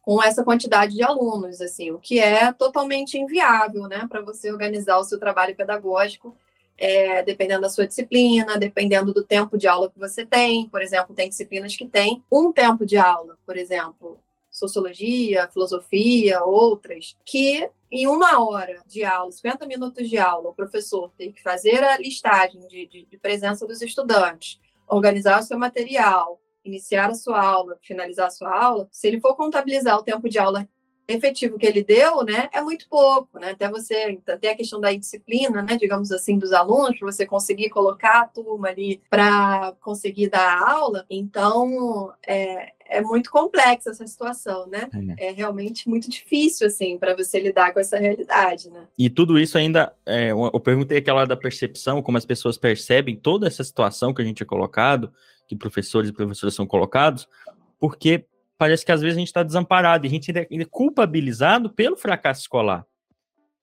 [0.02, 4.98] com essa quantidade de alunos, assim, o que é totalmente inviável, né, para você organizar
[4.98, 6.34] o seu trabalho pedagógico,
[6.78, 10.66] é, dependendo da sua disciplina, dependendo do tempo de aula que você tem.
[10.68, 14.18] Por exemplo, tem disciplinas que têm um tempo de aula, por exemplo,
[14.50, 21.10] sociologia, filosofia, outras, que em uma hora de aula, 50 minutos de aula, o professor
[21.18, 26.40] tem que fazer a listagem de, de, de presença dos estudantes, organizar o seu material,
[26.64, 30.38] iniciar a sua aula, finalizar a sua aula, se ele for contabilizar o tempo de
[30.38, 30.68] aula
[31.12, 33.50] efetivo que ele deu, né, é muito pouco, né?
[33.50, 37.68] Até você até a questão da disciplina, né, digamos assim, dos alunos, para você conseguir
[37.70, 41.04] colocar a turma ali para conseguir dar a aula.
[41.10, 44.88] Então, é, é muito complexa essa situação, né?
[45.18, 48.86] É, é realmente muito difícil, assim, para você lidar com essa realidade, né?
[48.98, 53.46] E tudo isso ainda, é, eu perguntei aquela da percepção, como as pessoas percebem toda
[53.46, 55.12] essa situação que a gente é colocado,
[55.50, 57.28] que professores e professoras são colocados,
[57.76, 58.24] porque
[58.56, 61.96] parece que às vezes a gente está desamparado e a gente ainda é culpabilizado pelo
[61.96, 62.86] fracasso escolar.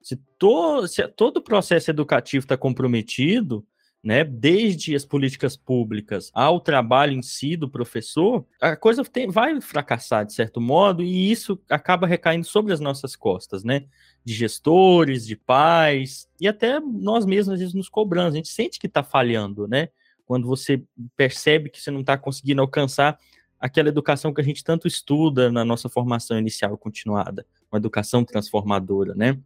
[0.02, 3.66] Se, to, se todo o processo educativo está comprometido,
[4.04, 9.62] né, desde as políticas públicas ao trabalho em si do professor, a coisa tem, vai
[9.62, 13.86] fracassar de certo modo e isso acaba recaindo sobre as nossas costas, né,
[14.26, 18.78] de gestores, de pais e até nós mesmos às vezes nos cobramos, a gente sente
[18.78, 19.88] que está falhando, né,
[20.28, 20.84] quando você
[21.16, 23.18] percebe que você não está conseguindo alcançar
[23.60, 28.24] aquela educação que a gente tanto estuda na nossa formação inicial e continuada, uma educação
[28.24, 29.40] transformadora, né?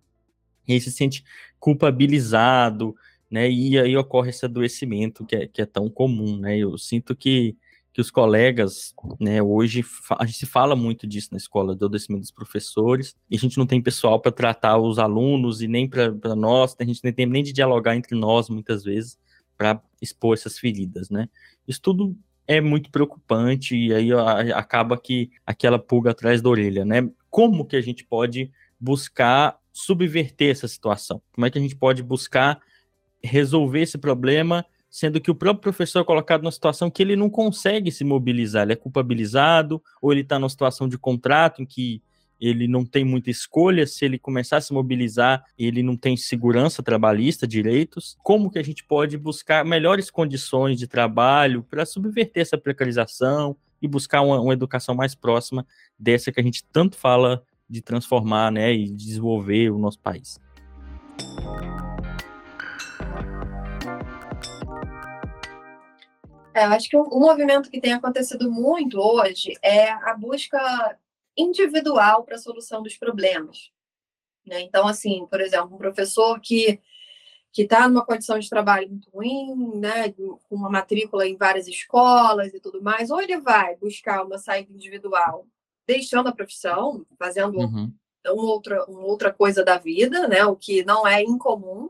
[0.67, 1.23] E aí se sente
[1.59, 2.95] culpabilizado,
[3.29, 3.49] né?
[3.49, 6.57] E aí ocorre esse adoecimento que é, que é tão comum, né?
[6.57, 7.55] Eu sinto que,
[7.93, 9.86] que os colegas, né, hoje
[10.17, 13.57] a gente se fala muito disso na escola, do adoecimento dos professores, e a gente
[13.57, 17.25] não tem pessoal para tratar os alunos e nem para nós, a gente não tem
[17.27, 19.17] nem de dialogar entre nós muitas vezes
[19.62, 21.30] para expor essas feridas, né?
[21.68, 24.12] Isso tudo é muito preocupante e aí
[24.55, 27.07] acaba que aquela pulga atrás da orelha, né?
[27.30, 31.22] Como que a gente pode buscar subverter essa situação?
[31.32, 32.59] Como é que a gente pode buscar
[33.24, 37.30] resolver esse problema, sendo que o próprio professor é colocado numa situação que ele não
[37.30, 42.01] consegue se mobilizar, ele é culpabilizado, ou ele está numa situação de contrato em que
[42.41, 46.81] ele não tem muita escolha, se ele começar a se mobilizar, ele não tem segurança
[46.81, 48.17] trabalhista, direitos.
[48.23, 53.87] Como que a gente pode buscar melhores condições de trabalho para subverter essa precarização e
[53.87, 55.65] buscar uma, uma, educação mais próxima
[55.99, 60.39] dessa que a gente tanto fala de transformar, né, e desenvolver o nosso país.
[66.53, 70.97] É, eu acho que um, um movimento que tem acontecido muito hoje é a busca
[71.41, 73.71] individual para a solução dos problemas.
[74.45, 74.61] Né?
[74.61, 76.79] Então, assim, por exemplo, um professor que
[77.51, 82.53] que está numa condição de trabalho muito ruim, né, com uma matrícula em várias escolas
[82.53, 85.45] e tudo mais, ou ele vai buscar uma saída individual,
[85.85, 87.91] deixando a profissão, fazendo uhum.
[88.25, 91.89] uma, outra, uma outra coisa da vida, né, o que não é incomum.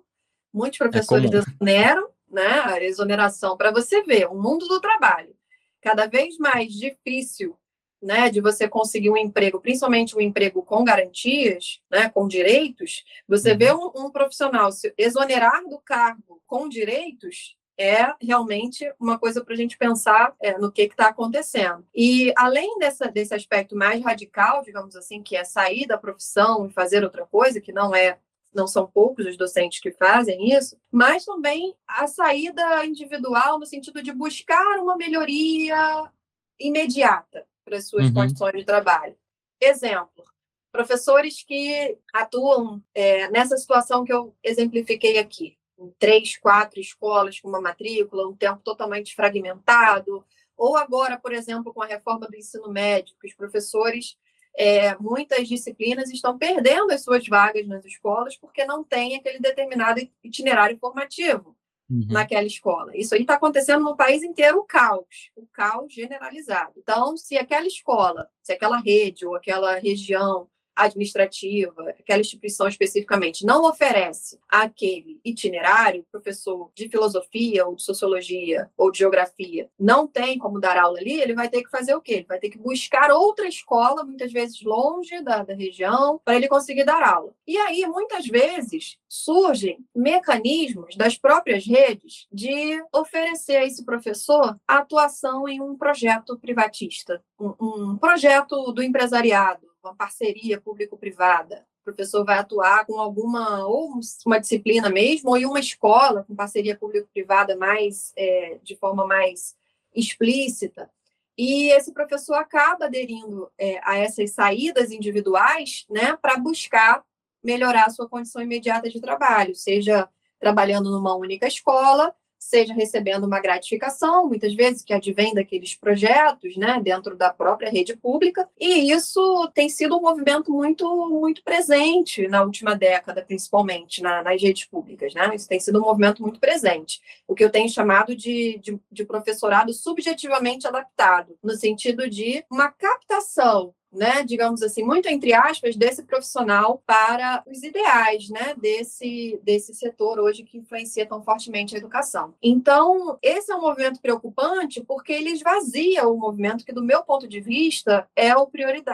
[0.51, 5.35] Muitos é professores é exoneram, né, a exoneração, para você ver, o mundo do trabalho
[5.79, 7.57] cada vez mais difícil
[8.01, 13.55] né, de você conseguir um emprego, principalmente um emprego com garantias, né, com direitos, você
[13.55, 13.91] vê uhum.
[13.95, 19.57] um, um profissional se exonerar do cargo com direitos, é realmente uma coisa para a
[19.57, 21.85] gente pensar é, no que está acontecendo.
[21.95, 26.73] E além dessa, desse aspecto mais radical, digamos assim, que é sair da profissão e
[26.73, 28.17] fazer outra coisa, que não é
[28.53, 34.03] não são poucos os docentes que fazem isso, mas também a saída individual no sentido
[34.03, 36.11] de buscar uma melhoria
[36.59, 38.13] imediata para as suas uhum.
[38.13, 39.15] condições de trabalho.
[39.61, 40.25] Exemplo,
[40.73, 47.47] professores que atuam é, nessa situação que eu exemplifiquei aqui, em três, quatro escolas com
[47.47, 50.25] uma matrícula, um tempo totalmente fragmentado,
[50.57, 54.17] ou agora, por exemplo, com a reforma do ensino médio, que os professores,
[54.53, 60.01] é, muitas disciplinas estão perdendo as suas vagas nas escolas porque não tem aquele determinado
[60.21, 61.55] itinerário formativo
[61.91, 62.07] uhum.
[62.09, 62.95] naquela escola.
[62.95, 66.73] Isso aí está acontecendo no país inteiro, o caos, o caos generalizado.
[66.77, 73.65] Então, se aquela escola, se aquela rede ou aquela região administrativa, aquela instituição especificamente, não
[73.65, 80.59] oferece aquele itinerário, professor de filosofia ou de sociologia ou de geografia, não tem como
[80.59, 82.13] dar aula ali, ele vai ter que fazer o quê?
[82.13, 86.47] Ele vai ter que buscar outra escola, muitas vezes longe da, da região, para ele
[86.47, 87.33] conseguir dar aula.
[87.47, 95.47] E aí, muitas vezes, surgem mecanismos das próprias redes de oferecer a esse professor atuação
[95.47, 101.65] em um projeto privatista, um, um projeto do empresariado, uma parceria público-privada.
[101.81, 106.35] O professor vai atuar com alguma, ou uma disciplina mesmo, ou em uma escola com
[106.35, 109.55] parceria público-privada mais, é, de forma mais
[109.93, 110.89] explícita.
[111.37, 117.03] E esse professor acaba aderindo é, a essas saídas individuais né, para buscar
[117.43, 120.07] melhorar a sua condição imediata de trabalho, seja
[120.39, 126.81] trabalhando numa única escola, seja recebendo uma gratificação, muitas vezes que advém daqueles projetos, né,
[126.83, 132.41] dentro da própria rede pública, e isso tem sido um movimento muito muito presente na
[132.43, 135.31] última década, principalmente na, nas redes públicas, né?
[135.35, 139.05] Isso tem sido um movimento muito presente, o que eu tenho chamado de, de, de
[139.05, 146.03] professorado subjetivamente adaptado, no sentido de uma captação né, digamos assim, muito entre aspas, desse
[146.03, 152.33] profissional para os ideais, né, desse, desse setor hoje que influencia tão fortemente a educação.
[152.41, 157.27] Então, esse é um movimento preocupante porque ele esvazia o movimento que, do meu ponto
[157.27, 158.49] de vista, é o,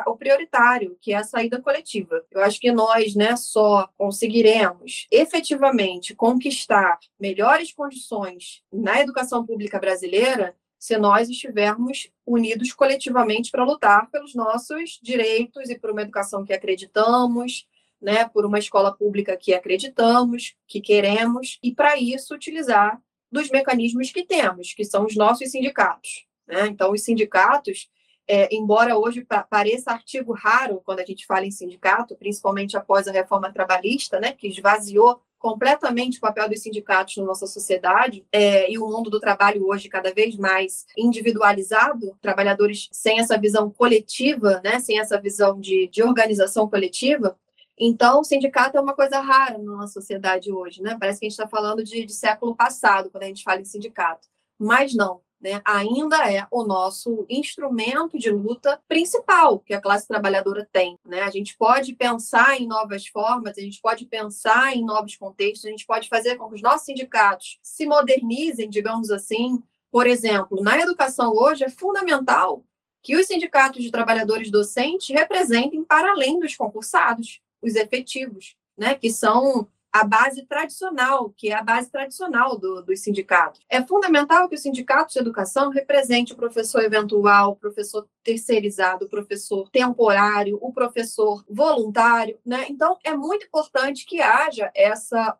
[0.07, 2.23] o prioritário, que é a saída coletiva.
[2.31, 10.55] Eu acho que nós, né, só conseguiremos efetivamente conquistar melhores condições na educação pública brasileira
[10.79, 16.53] se nós estivermos unidos coletivamente para lutar pelos nossos direitos e por uma educação que
[16.53, 17.67] acreditamos,
[18.01, 23.01] né, por uma escola pública que acreditamos, que queremos, e para isso utilizar
[23.31, 26.25] dos mecanismos que temos, que são os nossos sindicatos.
[26.47, 26.67] Né?
[26.67, 27.89] Então, os sindicatos,
[28.27, 33.11] é, embora hoje pareça artigo raro quando a gente fala em sindicato, principalmente após a
[33.11, 38.77] reforma trabalhista, né, que esvaziou completamente o papel dos sindicatos na nossa sociedade é, e
[38.77, 44.79] o mundo do trabalho hoje cada vez mais individualizado, trabalhadores sem essa visão coletiva, né,
[44.79, 47.37] sem essa visão de, de organização coletiva.
[47.79, 50.97] Então, o sindicato é uma coisa rara na nossa sociedade hoje, né?
[50.99, 53.65] Parece que a gente está falando de, de século passado quando a gente fala em
[53.65, 54.27] sindicato.
[54.57, 60.67] Mas não, né, ainda é o nosso instrumento de luta principal que a classe trabalhadora
[60.71, 60.97] tem.
[61.05, 61.21] Né?
[61.21, 65.69] A gente pode pensar em novas formas, a gente pode pensar em novos contextos, a
[65.69, 69.61] gente pode fazer com que os nossos sindicatos se modernizem, digamos assim.
[69.91, 72.63] Por exemplo, na educação hoje é fundamental
[73.03, 79.09] que os sindicatos de trabalhadores docentes representem para além dos concursados, os efetivos, né, que
[79.09, 83.61] são a base tradicional, que é a base tradicional do, dos sindicatos.
[83.69, 89.09] É fundamental que o sindicato de educação represente o professor eventual, o professor terceirizado, o
[89.09, 92.65] professor temporário, o professor voluntário, né?
[92.69, 95.37] Então, é muito importante que haja essa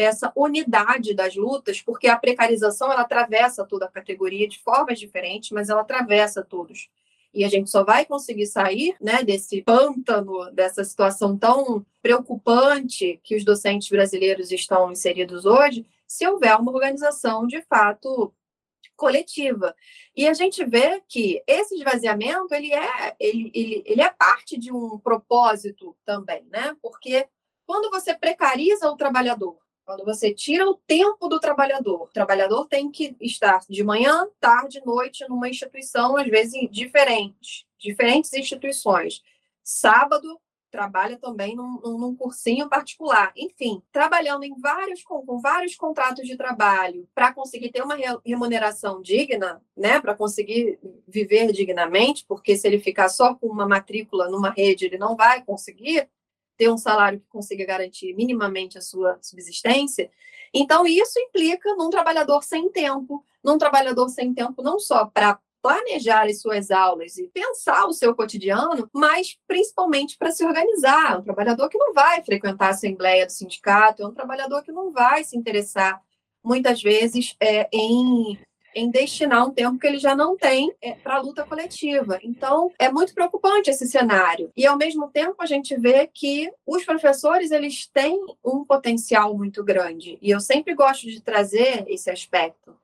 [0.00, 5.50] essa unidade das lutas, porque a precarização ela atravessa toda a categoria de formas diferentes,
[5.50, 6.88] mas ela atravessa todos.
[7.32, 13.36] E a gente só vai conseguir sair né, desse pântano, dessa situação tão preocupante que
[13.36, 18.32] os docentes brasileiros estão inseridos hoje, se houver uma organização de fato
[18.96, 19.74] coletiva.
[20.16, 24.72] E a gente vê que esse esvaziamento ele é, ele, ele, ele é parte de
[24.72, 26.76] um propósito também, né?
[26.82, 27.26] Porque
[27.64, 29.58] quando você precariza o trabalhador,
[29.88, 34.82] quando você tira o tempo do trabalhador, o trabalhador tem que estar de manhã, tarde,
[34.84, 39.22] noite numa instituição, às vezes diferentes, diferentes instituições.
[39.64, 40.38] Sábado,
[40.70, 43.32] trabalha também num, num, cursinho particular.
[43.34, 49.00] Enfim, trabalhando em vários com, com vários contratos de trabalho para conseguir ter uma remuneração
[49.00, 54.50] digna, né, para conseguir viver dignamente, porque se ele ficar só com uma matrícula numa
[54.50, 56.10] rede, ele não vai conseguir
[56.58, 60.10] ter um salário que consiga garantir minimamente a sua subsistência.
[60.52, 66.26] Então, isso implica num trabalhador sem tempo, num trabalhador sem tempo não só para planejar
[66.26, 71.18] as suas aulas e pensar o seu cotidiano, mas principalmente para se organizar.
[71.18, 74.92] Um trabalhador que não vai frequentar a assembleia do sindicato, é um trabalhador que não
[74.92, 76.02] vai se interessar
[76.42, 78.38] muitas vezes é, em
[78.78, 82.18] em destinar um tempo que ele já não tem é, para a luta coletiva.
[82.22, 84.50] Então, é muito preocupante esse cenário.
[84.56, 89.64] E, ao mesmo tempo, a gente vê que os professores eles têm um potencial muito
[89.64, 90.18] grande.
[90.22, 92.76] E eu sempre gosto de trazer esse aspecto,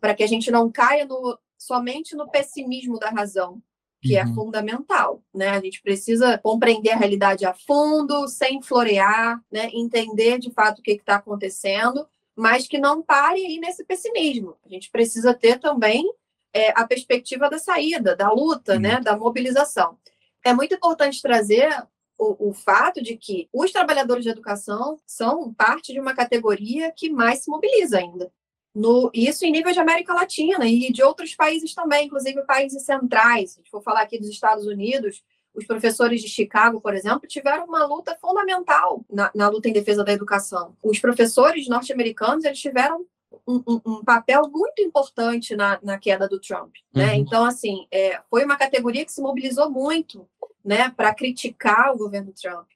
[0.00, 3.62] para que a gente não caia no, somente no pessimismo da razão,
[4.00, 4.30] que é uhum.
[4.30, 5.48] é fundamental, né?
[5.48, 9.70] A gente precisa compreender a realidade a fundo, sem florear, né?
[9.72, 12.06] Entender de fato o que está acontecendo
[12.38, 14.56] mas que não pare aí nesse pessimismo.
[14.64, 16.08] A gente precisa ter também
[16.52, 19.98] é, a perspectiva da saída, da luta, né, da mobilização.
[20.44, 21.68] É muito importante trazer
[22.16, 27.10] o, o, fato de que os trabalhadores de educação são parte de uma categoria que
[27.10, 28.32] mais se mobiliza ainda.
[28.72, 33.50] No, isso em nível de América Latina e de outros países também, inclusive países centrais.
[33.50, 35.24] Se a gente for falar aqui dos Estados Unidos,
[35.58, 40.04] os professores de Chicago, por exemplo, tiveram uma luta fundamental na, na luta em defesa
[40.04, 40.76] da educação.
[40.82, 43.04] Os professores norte-americanos eles tiveram
[43.46, 46.74] um, um, um, papel muito importante na, na queda do Trump.
[46.94, 47.08] Né?
[47.08, 47.14] Uhum.
[47.14, 50.26] Então, assim, é, foi uma categoria que se mobilizou muito
[50.64, 52.66] né, para criticar o governo Trump.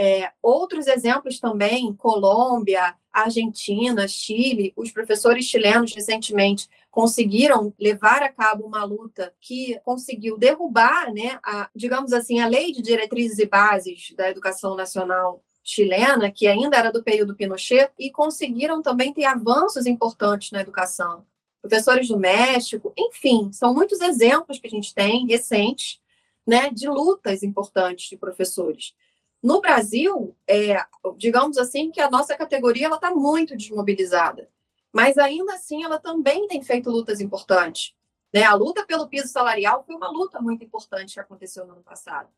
[0.00, 8.64] É, outros exemplos também, Colômbia, Argentina, Chile, os professores chilenos recentemente conseguiram levar a cabo
[8.64, 14.12] uma luta que conseguiu derrubar, né, a, digamos assim, a lei de diretrizes e bases
[14.16, 19.84] da educação nacional chilena, que ainda era do período Pinochet, e conseguiram também ter avanços
[19.84, 21.26] importantes na educação.
[21.60, 26.00] Professores do México, enfim, são muitos exemplos que a gente tem recentes,
[26.46, 28.94] né, de lutas importantes de professores.
[29.42, 30.76] No Brasil, é,
[31.16, 34.48] digamos assim, que a nossa categoria está muito desmobilizada,
[34.92, 37.94] mas ainda assim ela também tem feito lutas importantes.
[38.34, 38.42] Né?
[38.42, 42.28] A luta pelo piso salarial foi uma luta muito importante que aconteceu no ano passado.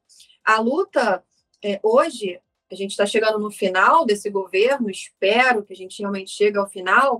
[0.44, 1.24] A luta,
[1.64, 2.38] é, hoje,
[2.70, 6.68] a gente está chegando no final desse governo, espero que a gente realmente chegue ao
[6.68, 7.16] final.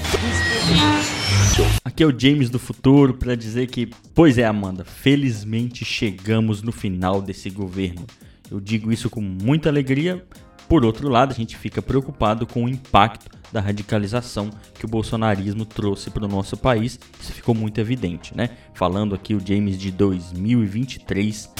[1.84, 6.70] Aqui é o James do futuro para dizer que, pois é, Amanda, felizmente chegamos no
[6.70, 8.06] final desse governo.
[8.50, 10.26] Eu digo isso com muita alegria.
[10.68, 15.64] Por outro lado, a gente fica preocupado com o impacto da radicalização que o bolsonarismo
[15.64, 16.98] trouxe para o nosso país.
[17.20, 18.56] Isso ficou muito evidente, né?
[18.74, 21.52] Falando aqui o James de 2023.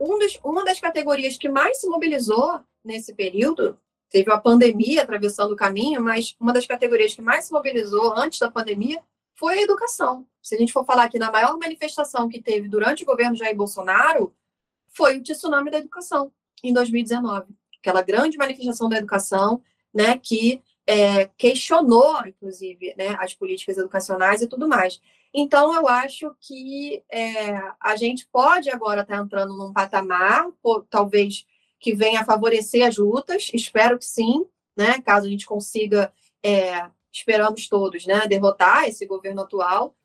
[0.00, 3.76] Um dos, uma das categorias que mais se mobilizou nesse período,
[4.08, 8.38] teve a pandemia atravessando o caminho, mas uma das categorias que mais se mobilizou antes
[8.38, 9.00] da pandemia
[9.36, 10.26] foi a educação.
[10.42, 13.56] Se a gente for falar aqui na maior manifestação que teve durante o governo Jair
[13.56, 14.32] Bolsonaro,
[15.00, 16.30] foi o tsunami da educação,
[16.62, 17.46] em 2019.
[17.78, 19.62] Aquela grande manifestação da educação,
[19.94, 25.00] né, que é, questionou, inclusive, né, as políticas educacionais e tudo mais.
[25.32, 30.82] Então, eu acho que é, a gente pode agora estar tá entrando num patamar, ou,
[30.82, 31.46] talvez
[31.78, 34.44] que venha a favorecer as lutas, espero que sim,
[34.76, 39.96] né, caso a gente consiga, é, esperamos todos, né, derrotar esse governo atual,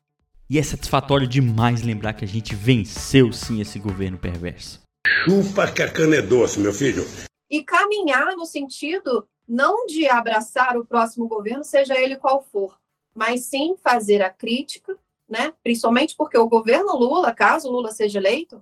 [0.48, 4.85] e é satisfatório demais lembrar que a gente venceu sim esse governo perverso.
[5.06, 7.04] Chupa que a cana é doce, meu filho.
[7.48, 12.76] E caminhar no sentido não de abraçar o próximo governo, seja ele qual for,
[13.14, 14.98] mas sim fazer a crítica,
[15.28, 15.52] né?
[15.62, 18.60] Principalmente porque o governo Lula, caso Lula seja eleito,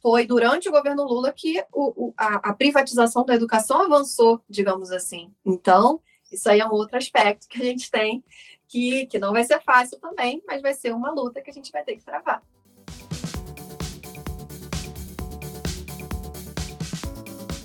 [0.00, 4.92] foi durante o governo Lula que o, o, a, a privatização da educação avançou, digamos
[4.92, 5.32] assim.
[5.44, 8.22] Então, isso aí é um outro aspecto que a gente tem
[8.68, 11.72] que, que não vai ser fácil também, mas vai ser uma luta que a gente
[11.72, 12.42] vai ter que travar.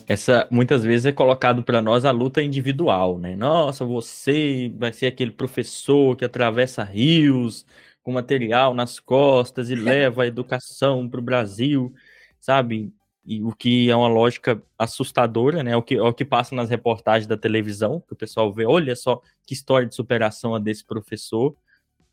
[0.08, 3.36] Essa muitas vezes é colocado para nós a luta individual, né?
[3.36, 7.66] Nossa, você vai ser aquele professor que atravessa rios
[8.04, 11.94] com material nas costas e leva a educação para o Brasil,
[12.40, 12.94] sabe?
[13.26, 15.76] e o que é uma lógica assustadora, né?
[15.76, 18.96] O que, é o que passa nas reportagens da televisão, que o pessoal vê, olha
[18.96, 21.56] só que história de superação a desse professor,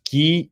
[0.05, 0.51] que,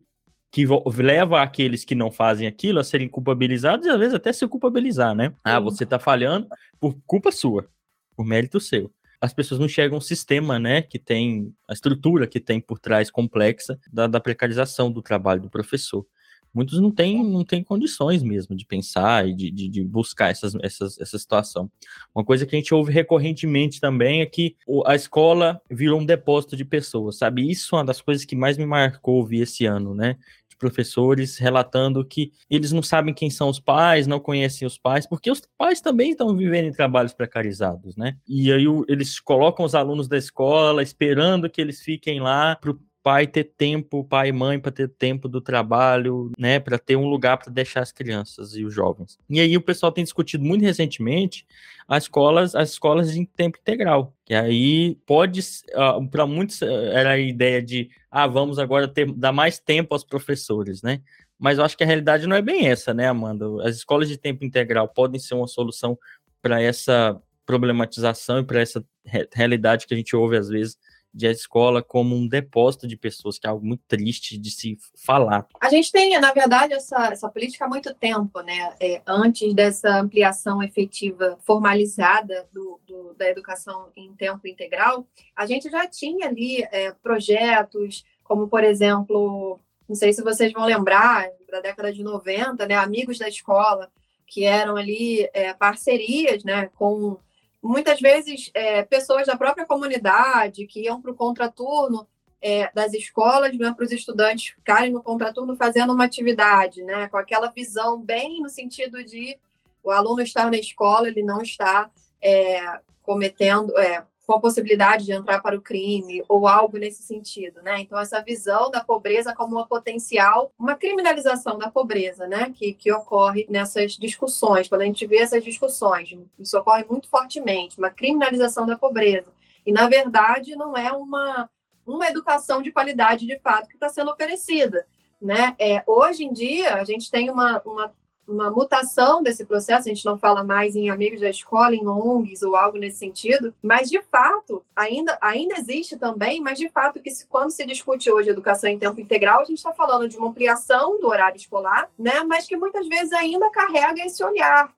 [0.51, 4.47] que leva aqueles que não fazem aquilo a serem culpabilizados e às vezes até se
[4.49, 5.33] culpabilizar, né?
[5.45, 6.49] Ah, você tá falhando
[6.81, 7.69] por culpa sua,
[8.17, 8.91] por mérito seu.
[9.21, 13.11] As pessoas não enxergam o sistema, né, que tem, a estrutura que tem por trás
[13.11, 16.07] complexa da, da precarização do trabalho do professor
[16.53, 20.55] muitos não têm, não têm condições mesmo de pensar e de, de, de, buscar essas,
[20.57, 21.71] essas, essa situação.
[22.15, 26.57] Uma coisa que a gente ouve recorrentemente também é que a escola virou um depósito
[26.57, 27.49] de pessoas, sabe?
[27.49, 30.17] Isso é uma das coisas que mais me marcou ouvir esse ano, né?
[30.61, 35.31] Professores relatando que eles não sabem quem são os pais, não conhecem os pais, porque
[35.31, 38.17] os pais também estão vivendo em trabalhos precarizados, né?
[38.29, 43.27] E aí eles colocam os alunos da escola esperando que eles fiquem lá para pai
[43.27, 47.39] ter tempo, pai e mãe para ter tempo do trabalho, né, para ter um lugar
[47.39, 49.19] para deixar as crianças e os jovens.
[49.29, 51.47] E aí o pessoal tem discutido muito recentemente
[51.89, 57.13] as escolas, as escolas em tempo integral, que aí pode, uh, para muitos eh, era
[57.13, 61.01] a ideia de, ah, vamos agora ter dar mais tempo aos professores, né?
[61.39, 63.47] Mas eu acho que a realidade não é bem essa, né, Amanda?
[63.67, 65.99] As escolas de tempo integral podem ser uma solução
[66.43, 68.85] para essa problematização e para essa
[69.33, 70.77] realidade que a gente ouve às vezes
[71.13, 74.79] de a escola como um depósito de pessoas, que é algo muito triste de se
[74.97, 75.47] falar.
[75.61, 78.75] A gente tem, na verdade, essa, essa política há muito tempo, né?
[78.81, 85.69] É, antes dessa ampliação efetiva formalizada do, do, da educação em tempo integral, a gente
[85.69, 89.59] já tinha ali é, projetos, como, por exemplo,
[89.89, 92.77] não sei se vocês vão lembrar, da década de 90, né?
[92.77, 93.91] Amigos da escola,
[94.31, 97.19] que eram ali é, parcerias né, com
[97.63, 102.07] muitas vezes é, pessoas da própria comunidade que iam para o contraturno
[102.41, 107.19] é, das escolas né, para os estudantes ficarem no contraturno fazendo uma atividade, né, com
[107.19, 109.39] aquela visão bem no sentido de
[109.83, 111.91] o aluno estar na escola, ele não está
[112.21, 117.61] é, cometendo, é, com a possibilidade de entrar para o crime ou algo nesse sentido,
[117.63, 117.81] né?
[117.81, 122.53] Então essa visão da pobreza como uma potencial, uma criminalização da pobreza, né?
[122.55, 127.77] Que, que ocorre nessas discussões, quando a gente vê essas discussões, isso ocorre muito fortemente,
[127.77, 129.27] uma criminalização da pobreza.
[129.67, 131.51] E na verdade não é uma
[131.85, 134.87] uma educação de qualidade de fato que está sendo oferecida.
[135.21, 135.57] Né?
[135.59, 137.93] É, hoje em dia, a gente tem uma, uma,
[138.31, 142.43] uma, mutação desse processo, a gente não fala mais em amigos da escola, em ONGs
[142.43, 147.11] ou algo nesse sentido, mas de fato, ainda, ainda existe também, mas de fato, que
[147.11, 150.29] se, quando se discute hoje educação em tempo integral, a gente está falando de uma
[150.29, 152.23] ampliação do horário escolar, né?
[152.23, 154.73] mas que muitas vezes ainda carrega esse olhar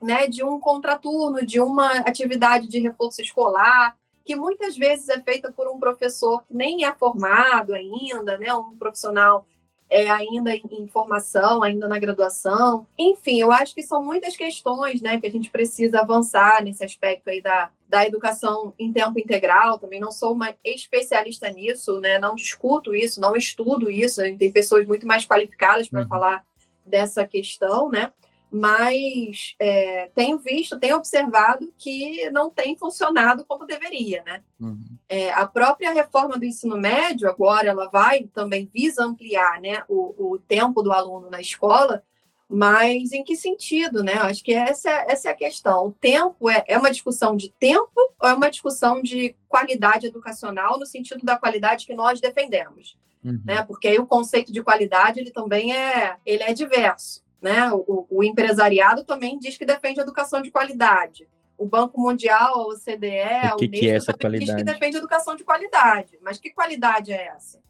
[0.00, 5.52] né, de um contraturno, de uma atividade de reforço escolar, que muitas vezes é feita
[5.52, 9.46] por um professor que nem é formado ainda, né, um profissional
[9.88, 12.86] é, ainda em formação, ainda na graduação.
[12.98, 17.28] Enfim, eu acho que são muitas questões né, que a gente precisa avançar nesse aspecto
[17.30, 19.78] aí da, da educação em tempo integral.
[19.78, 24.20] Também não sou uma especialista nisso, né, não discuto isso, não estudo isso.
[24.36, 26.08] Tem pessoas muito mais qualificadas para uhum.
[26.08, 26.44] falar
[26.84, 28.12] dessa questão, né?
[28.50, 34.42] Mas é, tenho visto, tenho observado que não tem funcionado como deveria, né?
[34.60, 34.96] Uhum.
[35.08, 40.34] É, a própria reforma do ensino médio, agora, ela vai também visa ampliar né, o,
[40.34, 42.02] o tempo do aluno na escola,
[42.48, 44.14] mas em que sentido, né?
[44.14, 45.86] Acho que essa, essa é a questão.
[45.88, 47.90] O tempo é, é uma discussão de tempo
[48.20, 52.96] ou é uma discussão de qualidade educacional no sentido da qualidade que nós defendemos?
[53.24, 53.42] Uhum.
[53.44, 53.62] Né?
[53.64, 57.25] Porque aí o conceito de qualidade ele também é, ele é diverso.
[57.40, 57.70] Né?
[57.72, 61.28] O, o, empresariado também diz que defende educação de qualidade.
[61.58, 64.46] O Banco Mundial, a OCDE, o que, que é essa qualidade?
[64.46, 66.18] diz que defende educação de qualidade.
[66.22, 67.60] Mas que qualidade é essa?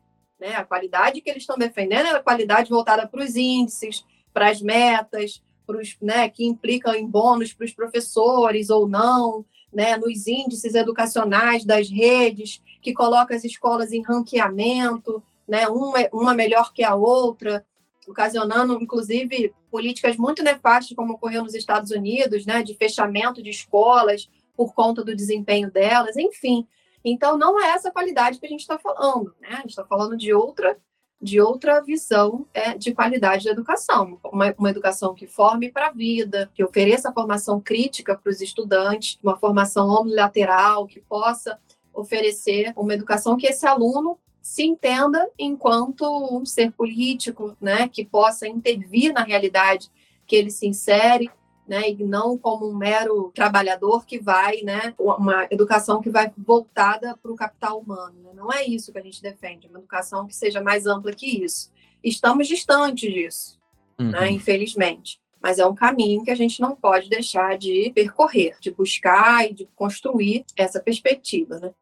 [0.41, 0.55] Né?
[0.55, 4.61] A qualidade que eles estão defendendo é a qualidade voltada para os índices, para as
[4.61, 10.75] metas, pros, né, que implicam em bônus para os professores ou não, né, nos índices
[10.75, 16.95] educacionais das redes, que coloca as escolas em ranqueamento, né, uma, uma melhor que a
[16.95, 17.65] outra
[18.07, 24.29] ocasionando, inclusive, políticas muito nefastas, como ocorreu nos Estados Unidos, né, de fechamento de escolas
[24.57, 26.67] por conta do desempenho delas, enfim.
[27.05, 29.51] Então, não é essa qualidade que a gente está falando, né?
[29.51, 30.77] A gente está falando de outra,
[31.21, 35.93] de outra visão é, de qualidade da educação, uma, uma educação que forme para a
[35.93, 41.61] vida, que ofereça formação crítica para os estudantes, uma formação omnilateral, que possa
[41.95, 48.47] oferecer uma educação que esse aluno se entenda enquanto um ser político, né, que possa
[48.47, 49.91] intervir na realidade
[50.25, 51.29] que ele se insere,
[51.67, 57.19] né, e não como um mero trabalhador que vai, né, uma educação que vai voltada
[57.21, 58.15] para o capital humano.
[58.23, 58.31] Né?
[58.35, 61.73] Não é isso que a gente defende, uma educação que seja mais ampla que isso.
[62.03, 63.61] Estamos distantes disso,
[63.99, 64.11] né, uhum.
[64.13, 65.21] né, infelizmente.
[65.43, 69.53] Mas é um caminho que a gente não pode deixar de percorrer, de buscar e
[69.53, 71.75] de construir essa perspectiva, né?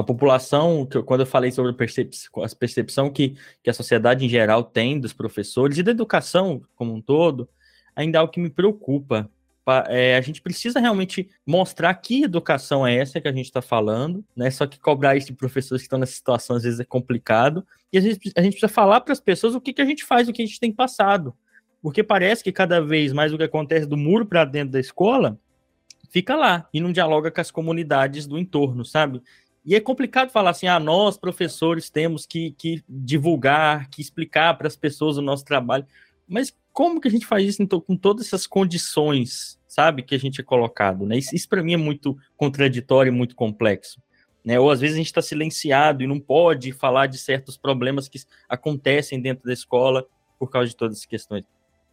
[0.00, 4.28] A população, quando eu falei sobre a percepção, a percepção que, que a sociedade em
[4.28, 7.48] geral tem dos professores e da educação como um todo,
[7.94, 9.30] ainda é algo que me preocupa.
[9.88, 14.24] É, a gente precisa realmente mostrar que educação é essa que a gente está falando,
[14.34, 14.50] né?
[14.50, 17.64] Só que cobrar isso de professores que estão nessa situação às vezes é complicado.
[17.92, 20.04] E às vezes a gente precisa falar para as pessoas o que, que a gente
[20.04, 21.32] faz, o que a gente tem passado.
[21.80, 25.38] Porque parece que cada vez mais o que acontece do muro para dentro da escola
[26.10, 29.22] fica lá e não dialoga com as comunidades do entorno, sabe?
[29.64, 34.66] E é complicado falar assim, ah, nós, professores, temos que, que divulgar, que explicar para
[34.66, 35.86] as pessoas o nosso trabalho.
[36.26, 40.18] Mas como que a gente faz isso então, com todas essas condições, sabe, que a
[40.18, 41.18] gente é colocado, né?
[41.18, 44.00] Isso, isso para mim é muito contraditório e muito complexo.
[44.44, 44.58] Né?
[44.58, 48.18] Ou às vezes a gente está silenciado e não pode falar de certos problemas que
[48.48, 50.06] acontecem dentro da escola
[50.38, 51.44] por causa de todas essas questões.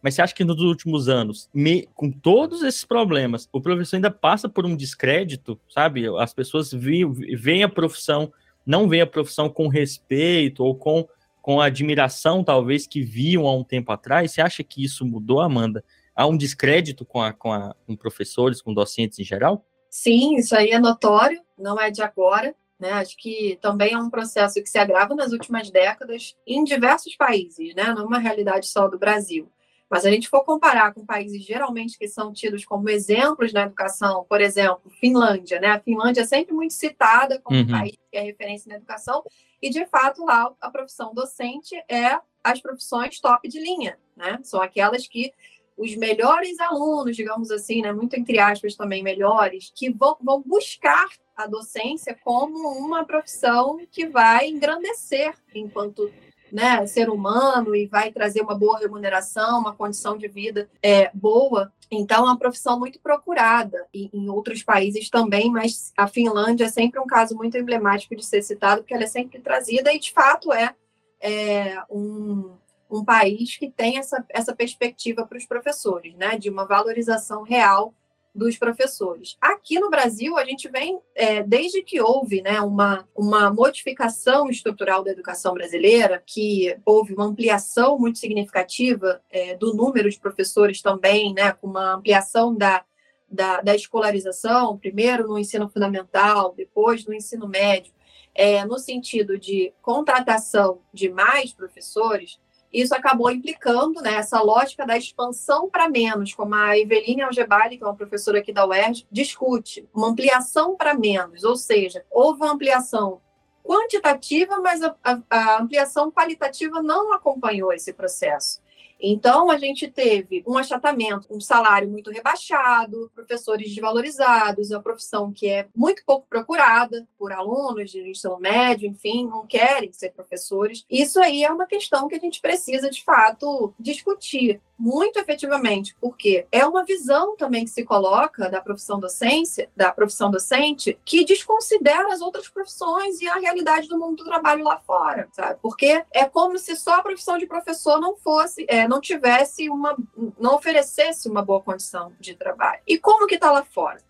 [0.02, 4.10] Mas você acha que nos últimos anos, me, com todos esses problemas, o professor ainda
[4.10, 6.06] passa por um descrédito, sabe?
[6.18, 8.32] As pessoas veem a profissão,
[8.64, 11.06] não veem a profissão com respeito ou com,
[11.42, 14.32] com admiração, talvez, que viam há um tempo atrás.
[14.32, 15.84] Você acha que isso mudou, Amanda?
[16.14, 19.64] Há um descrédito com, a, com, a, com professores, com docentes em geral?
[19.90, 22.54] Sim, isso aí é notório, não é de agora.
[22.78, 22.92] Né?
[22.92, 27.74] Acho que também é um processo que se agrava nas últimas décadas em diversos países,
[27.74, 27.92] né?
[27.92, 29.50] não é uma realidade só do Brasil.
[29.90, 34.24] Mas a gente for comparar com países geralmente que são tidos como exemplos na educação,
[34.28, 35.68] por exemplo, Finlândia, né?
[35.68, 37.64] A Finlândia é sempre muito citada como uhum.
[37.64, 39.24] um país que é referência na educação,
[39.62, 44.38] e de fato lá a profissão docente é as profissões top de linha, né?
[44.42, 45.32] São aquelas que
[45.76, 51.06] os melhores alunos, digamos assim, né, muito entre aspas também melhores, que vão, vão buscar
[51.36, 56.12] a docência como uma profissão que vai engrandecer enquanto
[56.52, 61.72] né, ser humano e vai trazer uma boa remuneração, uma condição de vida é, boa.
[61.90, 66.68] Então, é uma profissão muito procurada e, em outros países também, mas a Finlândia é
[66.68, 70.12] sempre um caso muito emblemático de ser citado, porque ela é sempre trazida e, de
[70.12, 70.74] fato, é,
[71.20, 72.50] é um,
[72.90, 77.94] um país que tem essa, essa perspectiva para os professores, né, de uma valorização real
[78.34, 79.36] dos professores.
[79.40, 85.02] Aqui no Brasil, a gente vem, é, desde que houve né, uma, uma modificação estrutural
[85.02, 91.34] da educação brasileira, que houve uma ampliação muito significativa é, do número de professores também,
[91.34, 92.84] né, com uma ampliação da,
[93.28, 97.92] da, da escolarização, primeiro no ensino fundamental, depois no ensino médio,
[98.34, 102.38] é, no sentido de contratação de mais professores,
[102.72, 107.84] isso acabou implicando né, essa lógica da expansão para menos, como a Eveline Algebali, que
[107.84, 112.52] é uma professora aqui da UERJ, discute, uma ampliação para menos, ou seja, houve uma
[112.52, 113.20] ampliação
[113.64, 118.60] quantitativa, mas a, a, a ampliação qualitativa não acompanhou esse processo.
[119.00, 125.48] Então, a gente teve um achatamento, um salário muito rebaixado, professores desvalorizados, uma profissão que
[125.48, 130.84] é muito pouco procurada por alunos de ensino médio, enfim, não querem ser professores.
[130.90, 136.46] Isso aí é uma questão que a gente precisa, de fato, discutir muito efetivamente, porque
[136.52, 142.12] é uma visão também que se coloca da profissão docência, da profissão docente, que desconsidera
[142.12, 145.58] as outras profissões e a realidade do mundo do trabalho lá fora, sabe?
[145.60, 149.96] Porque é como se só a profissão de professor não fosse, é, não tivesse uma,
[150.38, 152.80] não oferecesse uma boa condição de trabalho.
[152.86, 154.00] E como que está lá fora?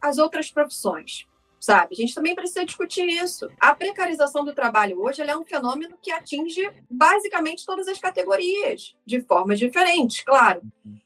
[0.00, 1.26] As outras profissões
[1.62, 1.94] sabe?
[1.94, 3.48] A gente também precisa discutir isso.
[3.60, 9.20] A precarização do trabalho hoje é um fenômeno que atinge basicamente todas as categorias, de
[9.20, 10.60] formas diferentes, claro.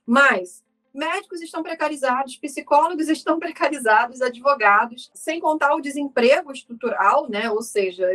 [0.06, 7.50] Mas médicos estão precarizados, psicólogos estão precarizados, advogados, sem contar o desemprego estrutural, né?
[7.50, 8.06] Ou seja,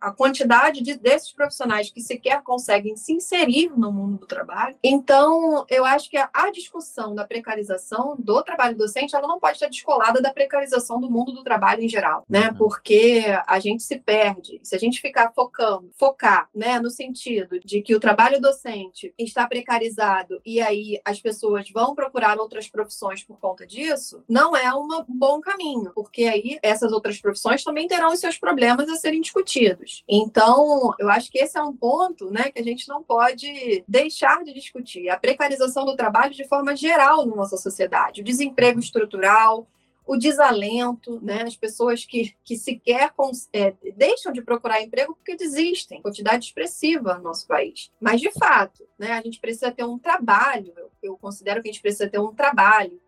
[0.00, 4.76] a quantidade de, desses profissionais que sequer conseguem se inserir no mundo do trabalho.
[4.82, 9.54] Então, eu acho que a, a discussão da precarização do trabalho docente, ela não pode
[9.54, 12.48] estar descolada da precarização do mundo do trabalho em geral, né?
[12.48, 12.54] Uhum.
[12.54, 14.60] Porque a gente se perde.
[14.62, 19.46] Se a gente ficar focando, focar, né, no sentido de que o trabalho docente está
[19.46, 25.04] precarizado e aí as pessoas vão procurar outras profissões por conta disso, não é um
[25.08, 29.63] bom caminho, porque aí essas outras profissões também terão os seus problemas a serem discutidos.
[30.08, 34.42] Então, eu acho que esse é um ponto né, que a gente não pode deixar
[34.44, 35.08] de discutir.
[35.08, 39.66] A precarização do trabalho de forma geral na nossa sociedade, o desemprego estrutural,
[40.06, 41.42] o desalento, né?
[41.42, 43.12] as pessoas que, que sequer
[43.52, 47.90] é, deixam de procurar emprego porque desistem, quantidade expressiva no nosso país.
[48.00, 51.72] Mas, de fato, né, a gente precisa ter um trabalho, eu, eu considero que a
[51.72, 53.00] gente precisa ter um trabalho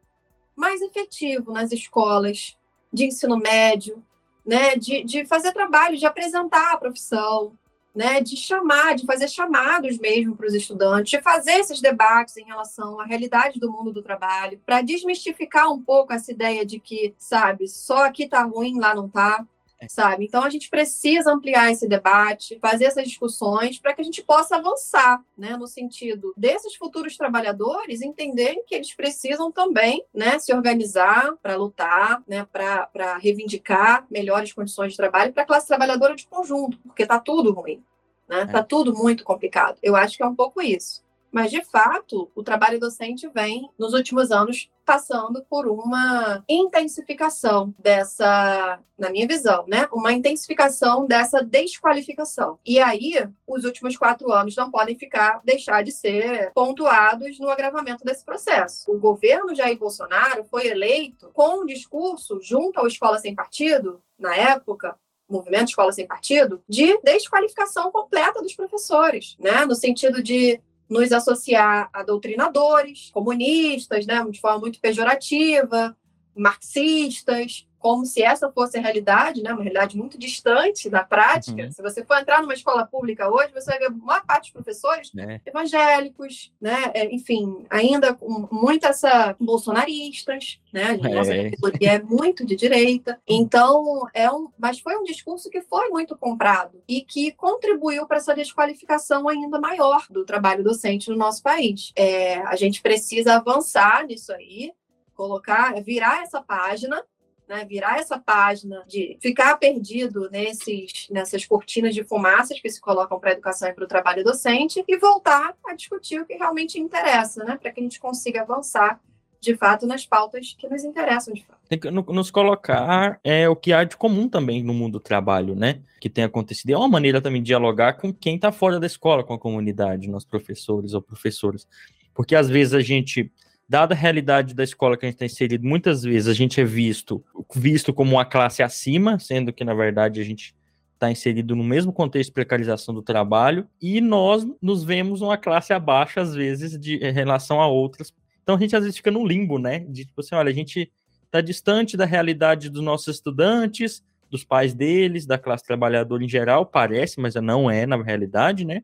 [0.55, 2.57] mais efetivo nas escolas
[2.91, 4.03] de ensino médio,
[4.47, 7.53] né, de, de fazer trabalho, de apresentar a profissão,
[7.95, 12.45] né, de chamar, de fazer chamados mesmo para os estudantes, de fazer esses debates em
[12.45, 17.15] relação à realidade do mundo do trabalho, para desmistificar um pouco essa ideia de que,
[17.19, 19.45] sabe, só aqui está ruim, lá não está
[19.89, 20.25] sabe?
[20.25, 24.57] Então a gente precisa ampliar esse debate, fazer essas discussões para que a gente possa
[24.57, 31.35] avançar, né, no sentido desses futuros trabalhadores entenderem que eles precisam também, né, se organizar
[31.43, 36.79] para lutar, né, para reivindicar melhores condições de trabalho para a classe trabalhadora de conjunto,
[36.79, 37.83] porque está tudo ruim,
[38.29, 38.43] né?
[38.43, 38.63] Está é.
[38.63, 39.79] tudo muito complicado.
[39.83, 41.06] Eu acho que é um pouco isso.
[41.31, 48.79] Mas, de fato, o trabalho docente vem, nos últimos anos, passando por uma intensificação dessa,
[48.97, 49.89] na minha visão, né?
[49.93, 52.59] Uma intensificação dessa desqualificação.
[52.65, 53.15] E aí,
[53.47, 58.91] os últimos quatro anos não podem ficar, deixar de ser pontuados no agravamento desse processo.
[58.91, 64.35] O governo Jair Bolsonaro foi eleito com um discurso junto ao Escola Sem Partido, na
[64.37, 64.97] época,
[65.29, 69.65] movimento Escola Sem Partido, de desqualificação completa dos professores, né?
[69.67, 75.97] No sentido de nos associar a doutrinadores, comunistas, né, de forma muito pejorativa,
[76.35, 79.53] marxistas, como se essa fosse a realidade, né?
[79.53, 81.63] uma realidade muito distante da prática.
[81.63, 81.71] Uhum.
[81.71, 84.55] Se você for entrar numa escola pública hoje, você vai ver a maior parte dos
[84.55, 85.41] professores é.
[85.47, 86.91] evangélicos, né?
[86.95, 90.99] É, enfim, ainda com muito essa bolsonaristas, né?
[91.01, 91.53] A nossa é.
[91.83, 93.21] é muito de direita.
[93.25, 98.17] Então, é um, mas foi um discurso que foi muito comprado e que contribuiu para
[98.17, 101.93] essa desqualificação ainda maior do trabalho docente no nosso país.
[101.95, 104.73] É, a gente precisa avançar nisso aí,
[105.15, 107.01] colocar, virar essa página
[107.49, 113.19] né, virar essa página, de ficar perdido nesses, nessas cortinas de fumaças que se colocam
[113.21, 116.79] para a educação e para o trabalho docente e voltar a discutir o que realmente
[116.79, 119.01] interessa, né, para que a gente consiga avançar
[119.41, 121.59] de fato nas pautas que nos interessam de fato.
[121.69, 125.55] Tem que nos colocar é, o que há de comum também no mundo do trabalho,
[125.55, 125.81] né?
[126.01, 126.71] Que tem acontecido.
[126.71, 130.09] É uma maneira também de dialogar com quem está fora da escola, com a comunidade,
[130.09, 131.69] nós professores ou professoras.
[132.15, 133.31] Porque às vezes a gente
[133.69, 136.65] dada a realidade da escola que a gente está inserido, muitas vezes a gente é
[136.65, 140.55] visto, visto como uma classe acima, sendo que, na verdade, a gente
[140.95, 145.73] está inserido no mesmo contexto de precarização do trabalho, e nós nos vemos uma classe
[145.73, 148.13] abaixo, às vezes, de em relação a outras.
[148.43, 149.81] Então a gente às vezes fica num limbo, né?
[149.81, 150.91] De tipo assim, olha, a gente
[151.25, 156.65] está distante da realidade dos nossos estudantes, dos pais deles, da classe trabalhadora em geral,
[156.65, 158.83] parece, mas não é na realidade, né?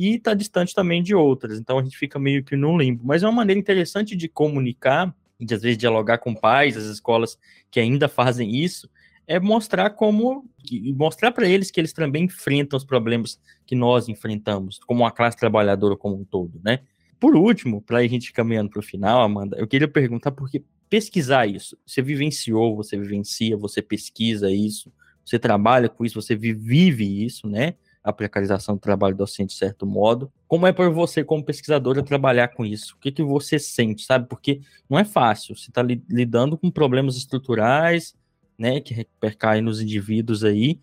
[0.00, 1.58] E está distante também de outras.
[1.58, 3.04] Então a gente fica meio que num limbo.
[3.04, 6.84] Mas é uma maneira interessante de comunicar e de às vezes dialogar com pais, as
[6.84, 7.38] escolas
[7.70, 8.88] que ainda fazem isso,
[9.26, 10.48] é mostrar como
[10.96, 15.36] mostrar para eles que eles também enfrentam os problemas que nós enfrentamos, como a classe
[15.36, 16.80] trabalhadora como um todo, né?
[17.18, 20.64] Por último, para a gente caminhando para o final, Amanda, eu queria perguntar por que
[20.88, 21.76] pesquisar isso.
[21.86, 24.90] Você vivenciou, você vivencia, você pesquisa isso,
[25.22, 27.74] você trabalha com isso, você vive isso, né?
[28.02, 30.32] A precarização do trabalho docente de certo modo.
[30.48, 32.94] Como é para você, como pesquisadora, trabalhar com isso?
[32.94, 34.26] O que, que você sente, sabe?
[34.28, 35.54] Porque não é fácil.
[35.54, 38.14] Você está li lidando com problemas estruturais,
[38.58, 40.78] né, que repercaem nos indivíduos aí.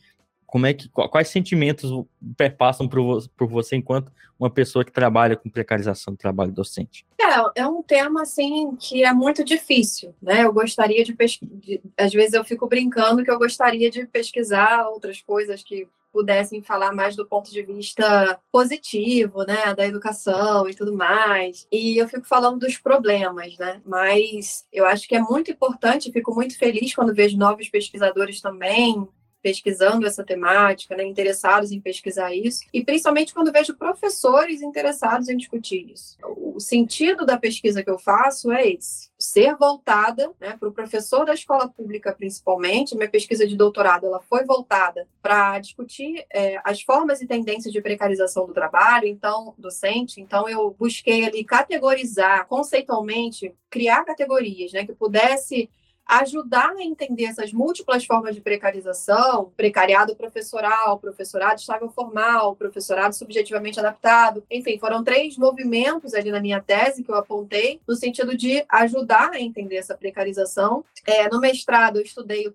[0.45, 1.91] Como é que, quais sentimentos
[2.37, 7.05] perpassam por, por você enquanto uma pessoa que trabalha com precarização do trabalho docente?
[7.19, 10.45] É, é um tema assim que é muito difícil, né?
[10.45, 11.51] Eu gostaria de pesquisar,
[11.97, 15.87] às vezes eu fico brincando que eu gostaria de pesquisar outras coisas que
[16.17, 21.67] pudessem falar mais do ponto de vista positivo, né, da educação e tudo mais.
[21.71, 23.79] E eu fico falando dos problemas, né?
[23.85, 29.07] Mas eu acho que é muito importante, fico muito feliz quando vejo novos pesquisadores também
[29.43, 35.37] pesquisando essa temática, né, interessados em pesquisar isso, e principalmente quando vejo professores interessados em
[35.37, 36.17] discutir isso.
[36.59, 41.33] Sentido da pesquisa que eu faço é esse, ser voltada né, para o professor da
[41.33, 42.95] escola pública, principalmente.
[42.95, 47.81] Minha pesquisa de doutorado ela foi voltada para discutir é, as formas e tendências de
[47.81, 50.21] precarização do trabalho, então, docente.
[50.21, 55.69] Então, eu busquei ali categorizar conceitualmente, criar categorias né, que pudesse
[56.07, 63.79] ajudar a entender essas múltiplas formas de precarização, precariado professoral, professorado estável formal, professorado subjetivamente
[63.79, 68.63] adaptado, enfim, foram três movimentos ali na minha tese que eu apontei no sentido de
[68.69, 70.85] ajudar a entender essa precarização.
[71.05, 72.53] É, no mestrado eu estudei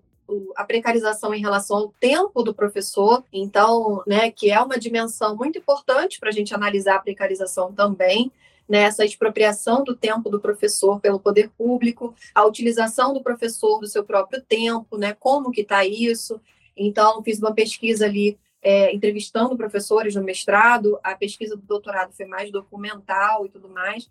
[0.55, 5.59] a precarização em relação ao tempo do professor, então, né, que é uma dimensão muito
[5.59, 8.31] importante para a gente analisar a precarização também
[8.67, 14.03] nessa expropriação do tempo do professor pelo poder público, a utilização do professor do seu
[14.03, 15.13] próprio tempo, né?
[15.13, 16.39] Como que está isso?
[16.75, 22.25] Então, fiz uma pesquisa ali é, entrevistando professores no mestrado, a pesquisa do doutorado foi
[22.25, 24.09] mais documental e tudo mais.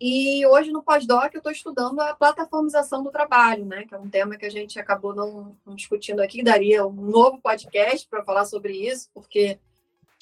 [0.00, 3.86] E hoje no pós-doc eu estou estudando a plataformização do trabalho, né?
[3.86, 7.40] Que é um tema que a gente acabou não, não discutindo aqui, daria um novo
[7.40, 9.58] podcast para falar sobre isso, porque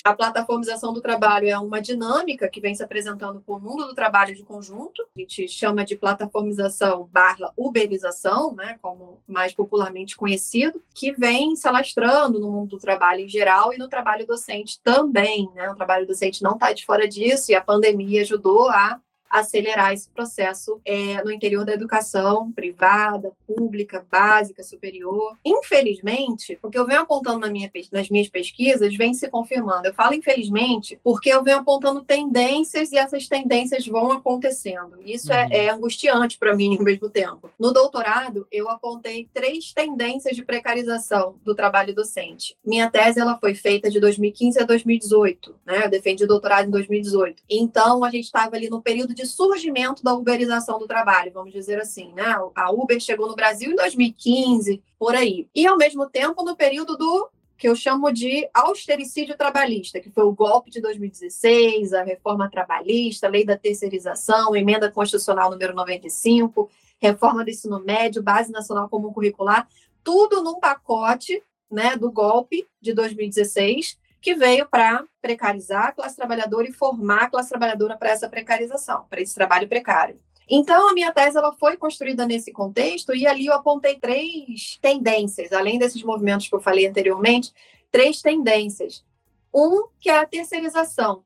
[0.05, 4.35] a plataformização do trabalho é uma dinâmica que vem se apresentando por mundo do trabalho
[4.35, 11.13] de conjunto, a gente chama de plataformização barra uberização, né, como mais popularmente conhecido, que
[11.13, 15.49] vem se alastrando no mundo do trabalho em geral e no trabalho docente também.
[15.55, 15.71] Né?
[15.71, 19.01] O trabalho docente não está de fora disso e a pandemia ajudou a
[19.33, 25.39] acelerar esse processo é, no interior da educação privada, pública, básica, superior.
[25.43, 29.87] Infelizmente, o que eu venho apontando na minha, nas minhas pesquisas vem se confirmando.
[29.87, 34.99] Eu falo infelizmente porque eu venho apontando tendências e essas tendências vão acontecendo.
[35.03, 35.53] Isso é, uhum.
[35.53, 37.51] é, é angustiante para mim ao mesmo tempo.
[37.59, 42.55] No doutorado, eu apontei três tendências de precarização do trabalho docente.
[42.63, 45.85] Minha tese ela foi feita de 2015 a 2018, né?
[45.85, 47.43] Eu defendi o doutorado em 2018.
[47.49, 51.53] Então, a gente estava ali no período de de surgimento da uberização do trabalho, vamos
[51.53, 52.37] dizer assim, né?
[52.55, 55.49] A Uber chegou no Brasil em 2015, por aí.
[55.55, 60.25] E ao mesmo tempo no período do que eu chamo de austericídio trabalhista, que foi
[60.25, 66.69] o golpe de 2016, a reforma trabalhista, a lei da terceirização, emenda constitucional número 95,
[67.01, 69.69] reforma do ensino médio, base nacional comum curricular,
[70.03, 76.69] tudo num pacote, né, do golpe de 2016, que veio para precarizar a classe trabalhadora
[76.69, 80.19] e formar a classe trabalhadora para essa precarização, para esse trabalho precário.
[80.49, 85.53] Então, a minha tese ela foi construída nesse contexto e ali eu apontei três tendências,
[85.53, 87.53] além desses movimentos que eu falei anteriormente,
[87.91, 89.05] três tendências.
[89.53, 91.25] Um, que é a terceirização.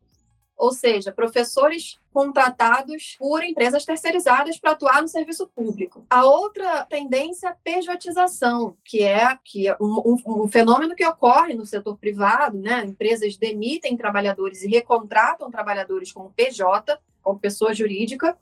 [0.57, 6.07] Ou seja, professores contratados por empresas terceirizadas para atuar no serviço público.
[6.09, 11.07] A outra tendência é a pejotização, que é, que é um, um, um, fenômeno que
[11.07, 12.85] ocorre no setor privado, né?
[12.85, 18.37] Empresas demitem trabalhadores e recontratam trabalhadores como PJ, como pessoa jurídica,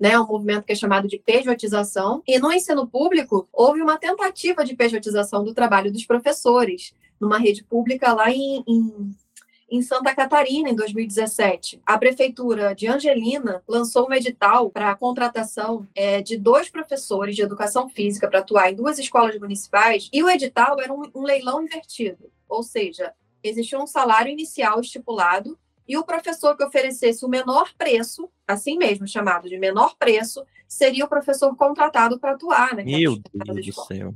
[0.00, 2.22] né, um movimento que é chamado de pejotização.
[2.26, 7.62] E no ensino público, houve uma tentativa de pejotização do trabalho dos professores, numa rede
[7.62, 9.14] pública lá em, em
[9.70, 11.80] em Santa Catarina, em 2017.
[11.86, 17.42] A prefeitura de Angelina lançou um edital para a contratação é, de dois professores de
[17.42, 21.62] educação física para atuar em duas escolas municipais, e o edital era um, um leilão
[21.62, 23.12] invertido, ou seja,
[23.42, 25.56] existia um salário inicial estipulado
[25.86, 31.04] e o professor que oferecesse o menor preço, assim mesmo chamado de menor preço, seria
[31.04, 32.84] o professor contratado para atuar né?
[32.84, 34.14] Meu Deus do céu.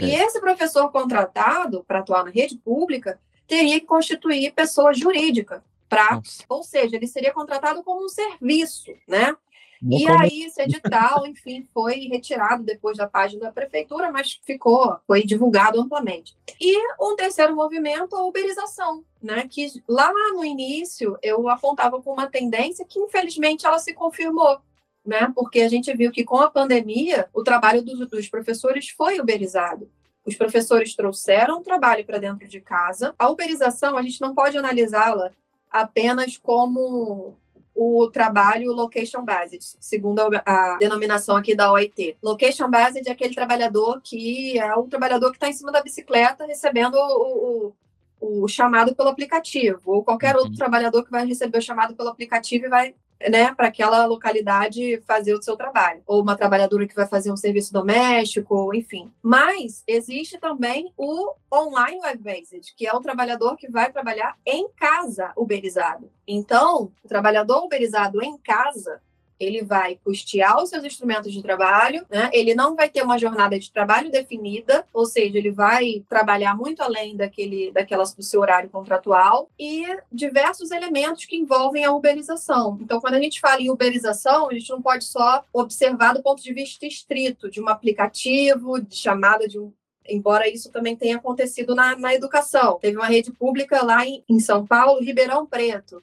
[0.00, 5.64] E esse professor contratado para atuar na rede pública teria que constituir pessoa jurídica.
[5.88, 9.36] Pra, ou seja, ele seria contratado como um serviço, né?
[9.82, 15.24] e aí esse edital, enfim, foi retirado depois da página da prefeitura, mas ficou, foi
[15.24, 16.34] divulgado amplamente.
[16.60, 19.46] E um terceiro movimento, a uberização, né?
[19.48, 24.60] Que lá no início eu apontava com uma tendência que infelizmente ela se confirmou.
[25.04, 25.30] Né?
[25.34, 29.90] Porque a gente viu que com a pandemia o trabalho dos, dos professores foi uberizado.
[30.26, 33.14] Os professores trouxeram o trabalho para dentro de casa.
[33.18, 35.32] A uberização, a gente não pode analisá-la
[35.70, 37.36] apenas como
[37.74, 42.16] o trabalho location based, segundo a, denominação aqui da OIT.
[42.22, 46.46] Location based é aquele trabalhador que é o trabalhador que está em cima da bicicleta
[46.46, 47.74] recebendo o,
[48.20, 50.42] o, o chamado pelo aplicativo, ou qualquer uhum.
[50.42, 52.94] outro trabalhador que vai receber o chamado pelo aplicativo e vai
[53.30, 56.02] né, para aquela localidade fazer o seu trabalho.
[56.06, 59.10] Ou uma trabalhadora que vai fazer um serviço doméstico, enfim.
[59.22, 65.32] Mas existe também o online web-based, que é o trabalhador que vai trabalhar em casa
[65.36, 66.10] uberizado.
[66.26, 69.00] Então, o trabalhador uberizado em casa,
[69.38, 72.30] ele vai custear os seus instrumentos de trabalho, né?
[72.32, 76.82] ele não vai ter uma jornada de trabalho definida, ou seja, ele vai trabalhar muito
[76.82, 82.78] além daquele, daquela, do seu horário contratual, e diversos elementos que envolvem a uberização.
[82.80, 86.42] Então, quando a gente fala em uberização, a gente não pode só observar do ponto
[86.42, 89.72] de vista estrito de um aplicativo, de chamada de um
[90.06, 92.78] embora isso também tenha acontecido na, na educação.
[92.78, 96.02] Teve uma rede pública lá em, em São Paulo, Ribeirão Preto,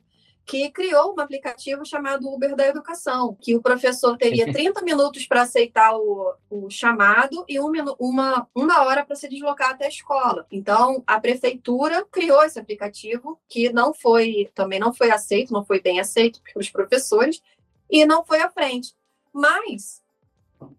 [0.51, 5.43] que criou um aplicativo chamado Uber da Educação, que o professor teria 30 minutos para
[5.43, 10.45] aceitar o, o, chamado e um, uma, uma hora para se deslocar até a escola.
[10.51, 15.81] Então, a prefeitura criou esse aplicativo, que não foi, também não foi aceito, não foi
[15.81, 17.41] bem aceito pelos professores,
[17.89, 18.93] e não foi à frente.
[19.31, 20.01] Mas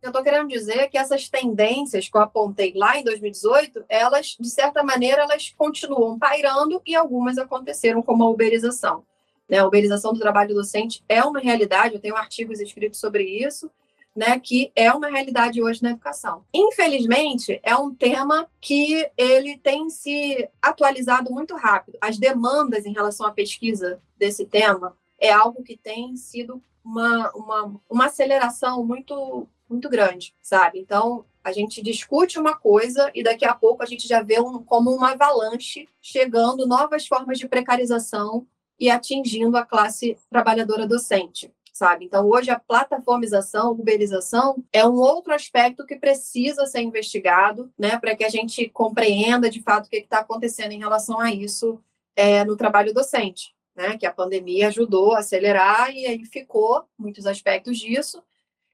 [0.02, 4.50] eu estou querendo dizer que essas tendências que eu apontei lá em 2018, elas, de
[4.50, 9.02] certa maneira, elas continuam pairando e algumas aconteceram, como a uberização.
[9.48, 9.58] Né?
[9.58, 13.70] A uberização do trabalho docente é uma realidade, eu tenho artigos escritos sobre isso,
[14.14, 16.44] né, que é uma realidade hoje na educação.
[16.52, 21.96] Infelizmente, é um tema que ele tem se atualizado muito rápido.
[22.00, 27.80] As demandas em relação à pesquisa desse tema é algo que tem sido uma, uma,
[27.88, 30.78] uma aceleração muito, muito grande, sabe?
[30.78, 34.62] Então, a gente discute uma coisa e daqui a pouco a gente já vê um,
[34.62, 38.46] como uma avalanche chegando novas formas de precarização
[38.82, 41.48] e atingindo a classe trabalhadora docente.
[41.72, 42.04] Sabe?
[42.04, 48.16] Então, hoje, a plataformização, uberização, é um outro aspecto que precisa ser investigado, né, para
[48.16, 51.80] que a gente compreenda de fato o que está acontecendo em relação a isso
[52.16, 57.24] é, no trabalho docente, né, que a pandemia ajudou a acelerar e aí ficou muitos
[57.24, 58.20] aspectos disso,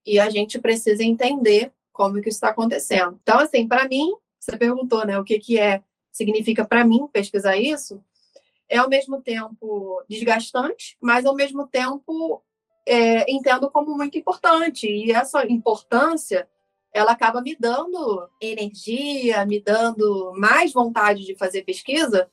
[0.06, 3.18] e a gente precisa entender como que isso está acontecendo.
[3.22, 7.56] Então, assim, para mim, você perguntou, né, o que, que é, significa para mim pesquisar
[7.58, 8.02] isso,
[8.68, 12.42] é ao mesmo tempo desgastante, mas ao mesmo tempo
[12.86, 14.86] é, entendo como muito importante.
[14.86, 16.48] E essa importância
[16.92, 22.30] ela acaba me dando energia, me dando mais vontade de fazer pesquisa,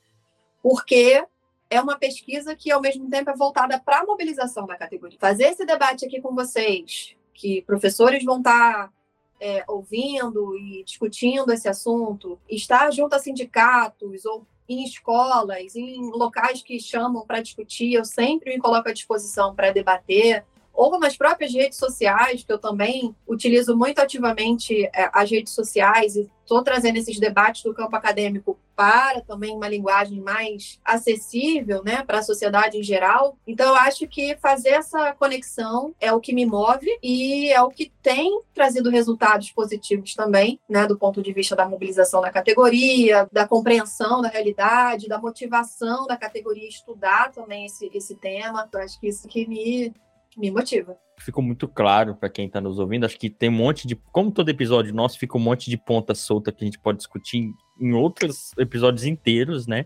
[0.63, 1.23] porque
[1.69, 5.17] é uma pesquisa que, ao mesmo tempo, é voltada para a mobilização da categoria.
[5.19, 8.91] Fazer esse debate aqui com vocês, que professores vão estar
[9.39, 16.61] é, ouvindo e discutindo esse assunto, estar junto a sindicatos ou em escolas, em locais
[16.61, 20.43] que chamam para discutir, eu sempre me coloco à disposição para debater,
[20.75, 26.15] ou nas próprias redes sociais, que eu também utilizo muito ativamente é, as redes sociais
[26.15, 32.03] e estou trazendo esses debates do campo acadêmico para também uma linguagem mais acessível, né,
[32.03, 33.37] para a sociedade em geral.
[33.47, 37.69] Então, eu acho que fazer essa conexão é o que me move e é o
[37.69, 43.27] que tem trazido resultados positivos também, né, do ponto de vista da mobilização da categoria,
[43.31, 48.69] da compreensão da realidade, da motivação da categoria estudar também esse, esse tema.
[48.71, 49.93] Eu acho que isso que me,
[50.37, 53.05] me motiva ficou muito claro para quem está nos ouvindo.
[53.05, 53.95] Acho que tem um monte de.
[53.95, 57.51] Como todo episódio nosso, fica um monte de ponta solta que a gente pode discutir
[57.79, 59.85] em outros episódios inteiros, né?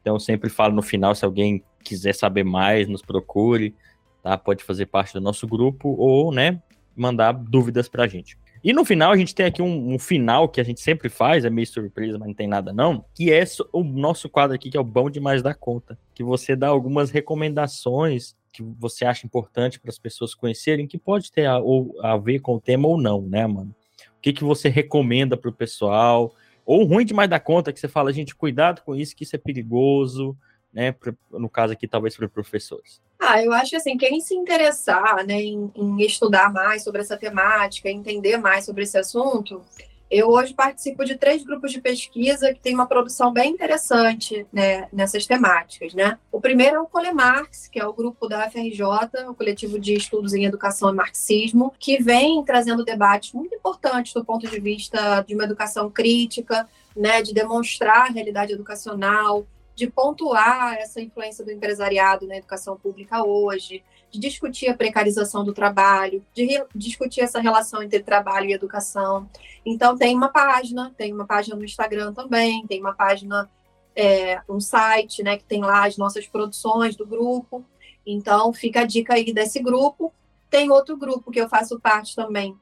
[0.00, 3.74] Então eu sempre falo no final, se alguém quiser saber mais, nos procure,
[4.22, 4.38] tá?
[4.38, 6.62] Pode fazer parte do nosso grupo ou, né,
[6.94, 8.38] mandar dúvidas pra gente.
[8.62, 11.44] E no final a gente tem aqui um, um, final que a gente sempre faz,
[11.44, 14.76] é meio surpresa, mas não tem nada não, que é o nosso quadro aqui que
[14.76, 19.78] é o bom demais da conta, que você dá algumas recomendações que você acha importante
[19.78, 23.00] para as pessoas conhecerem, que pode ter a, ou, a ver com o tema ou
[23.00, 23.74] não, né, mano?
[24.18, 26.34] O que, que você recomenda para o pessoal?
[26.64, 29.38] Ou ruim demais da conta, que você fala, gente, cuidado com isso, que isso é
[29.38, 30.36] perigoso,
[30.72, 30.94] né?
[31.30, 33.00] No caso aqui, talvez para professores.
[33.18, 37.88] Ah, eu acho assim, quem se interessar né, em, em estudar mais sobre essa temática,
[37.88, 39.62] entender mais sobre esse assunto,
[40.10, 44.88] eu hoje participo de três grupos de pesquisa que tem uma produção bem interessante né,
[44.92, 45.94] nessas temáticas.
[45.94, 46.18] Né?
[46.30, 48.82] O primeiro é o Colemarx, que é o grupo da FRJ,
[49.28, 54.24] o coletivo de estudos em educação e marxismo, que vem trazendo debates muito importantes do
[54.24, 60.74] ponto de vista de uma educação crítica, né, de demonstrar a realidade educacional, de pontuar
[60.74, 66.64] essa influência do empresariado na educação pública hoje, de discutir a precarização do trabalho, de
[66.74, 69.28] discutir essa relação entre trabalho e educação.
[69.64, 73.50] Então, tem uma página, tem uma página no Instagram também, tem uma página,
[73.94, 77.64] é, um site, né, que tem lá as nossas produções do grupo.
[78.06, 80.12] Então, fica a dica aí desse grupo.
[80.48, 82.56] Tem outro grupo que eu faço parte também,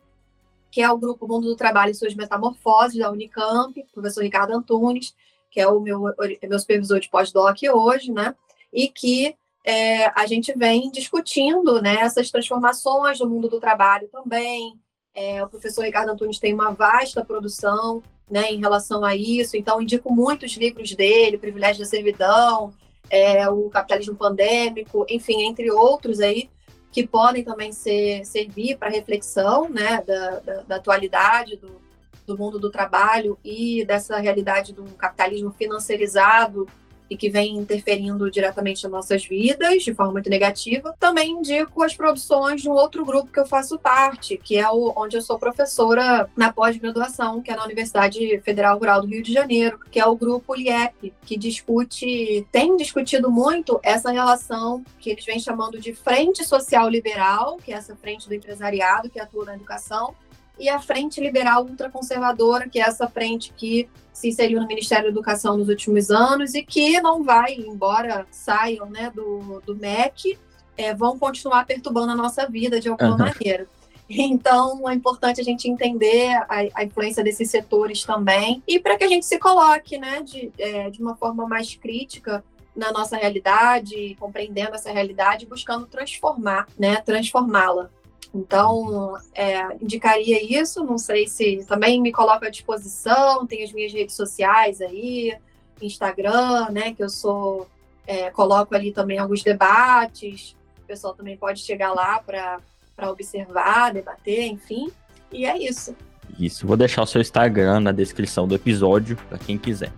[0.71, 5.15] que é o grupo Mundo do Trabalho e Suas Metamorfoses, da Unicamp, professor Ricardo Antunes,
[5.51, 6.03] que é o meu,
[6.43, 8.35] meu supervisor de pós-doc hoje, né?
[8.73, 14.79] E que é, a gente vem discutindo né, essas transformações no mundo do trabalho também.
[15.15, 19.81] É, o professor Ricardo Antunes tem uma vasta produção né, em relação a isso, então
[19.81, 22.75] indico muitos livros dele, Privilégio da Servidão,
[23.09, 26.51] é, o Capitalismo Pandêmico, enfim, entre outros aí,
[26.91, 31.81] que podem também ser, servir para reflexão né, da, da, da atualidade do,
[32.27, 36.67] do mundo do trabalho e dessa realidade do capitalismo financiarizado
[37.09, 40.95] e que vem interferindo diretamente nas nossas vidas de forma muito negativa.
[40.99, 44.93] Também indico as produções de um outro grupo que eu faço parte, que é o
[44.97, 49.33] onde eu sou professora na pós-graduação, que é na Universidade Federal Rural do Rio de
[49.33, 55.25] Janeiro, que é o grupo LIEP, que discute, tem discutido muito essa relação que eles
[55.25, 59.55] vêm chamando de frente social liberal, que é essa frente do empresariado que atua na
[59.55, 60.15] educação,
[60.59, 65.11] e a Frente Liberal Ultraconservadora, que é essa frente que se inseriu no Ministério da
[65.11, 70.39] Educação nos últimos anos e que não vai, embora saiam né, do, do MEC,
[70.77, 73.19] é, vão continuar perturbando a nossa vida de alguma uhum.
[73.19, 73.67] maneira.
[74.09, 79.05] Então, é importante a gente entender a, a influência desses setores também e para que
[79.05, 82.45] a gente se coloque né, de, é, de uma forma mais crítica
[82.77, 87.91] na nossa realidade, compreendendo essa realidade, buscando transformar, né, transformá-la.
[88.33, 90.85] Então, é, indicaria isso.
[90.85, 93.47] Não sei se também me coloco à disposição.
[93.47, 95.37] Tem as minhas redes sociais aí,
[95.81, 96.95] Instagram, né?
[96.95, 97.69] Que eu sou.
[98.07, 100.55] É, coloco ali também alguns debates.
[100.83, 104.91] O pessoal também pode chegar lá para observar, debater, enfim.
[105.33, 105.97] E é isso.
[106.39, 106.67] Isso.
[106.67, 109.93] Vou deixar o seu Instagram na descrição do episódio para quem quiser.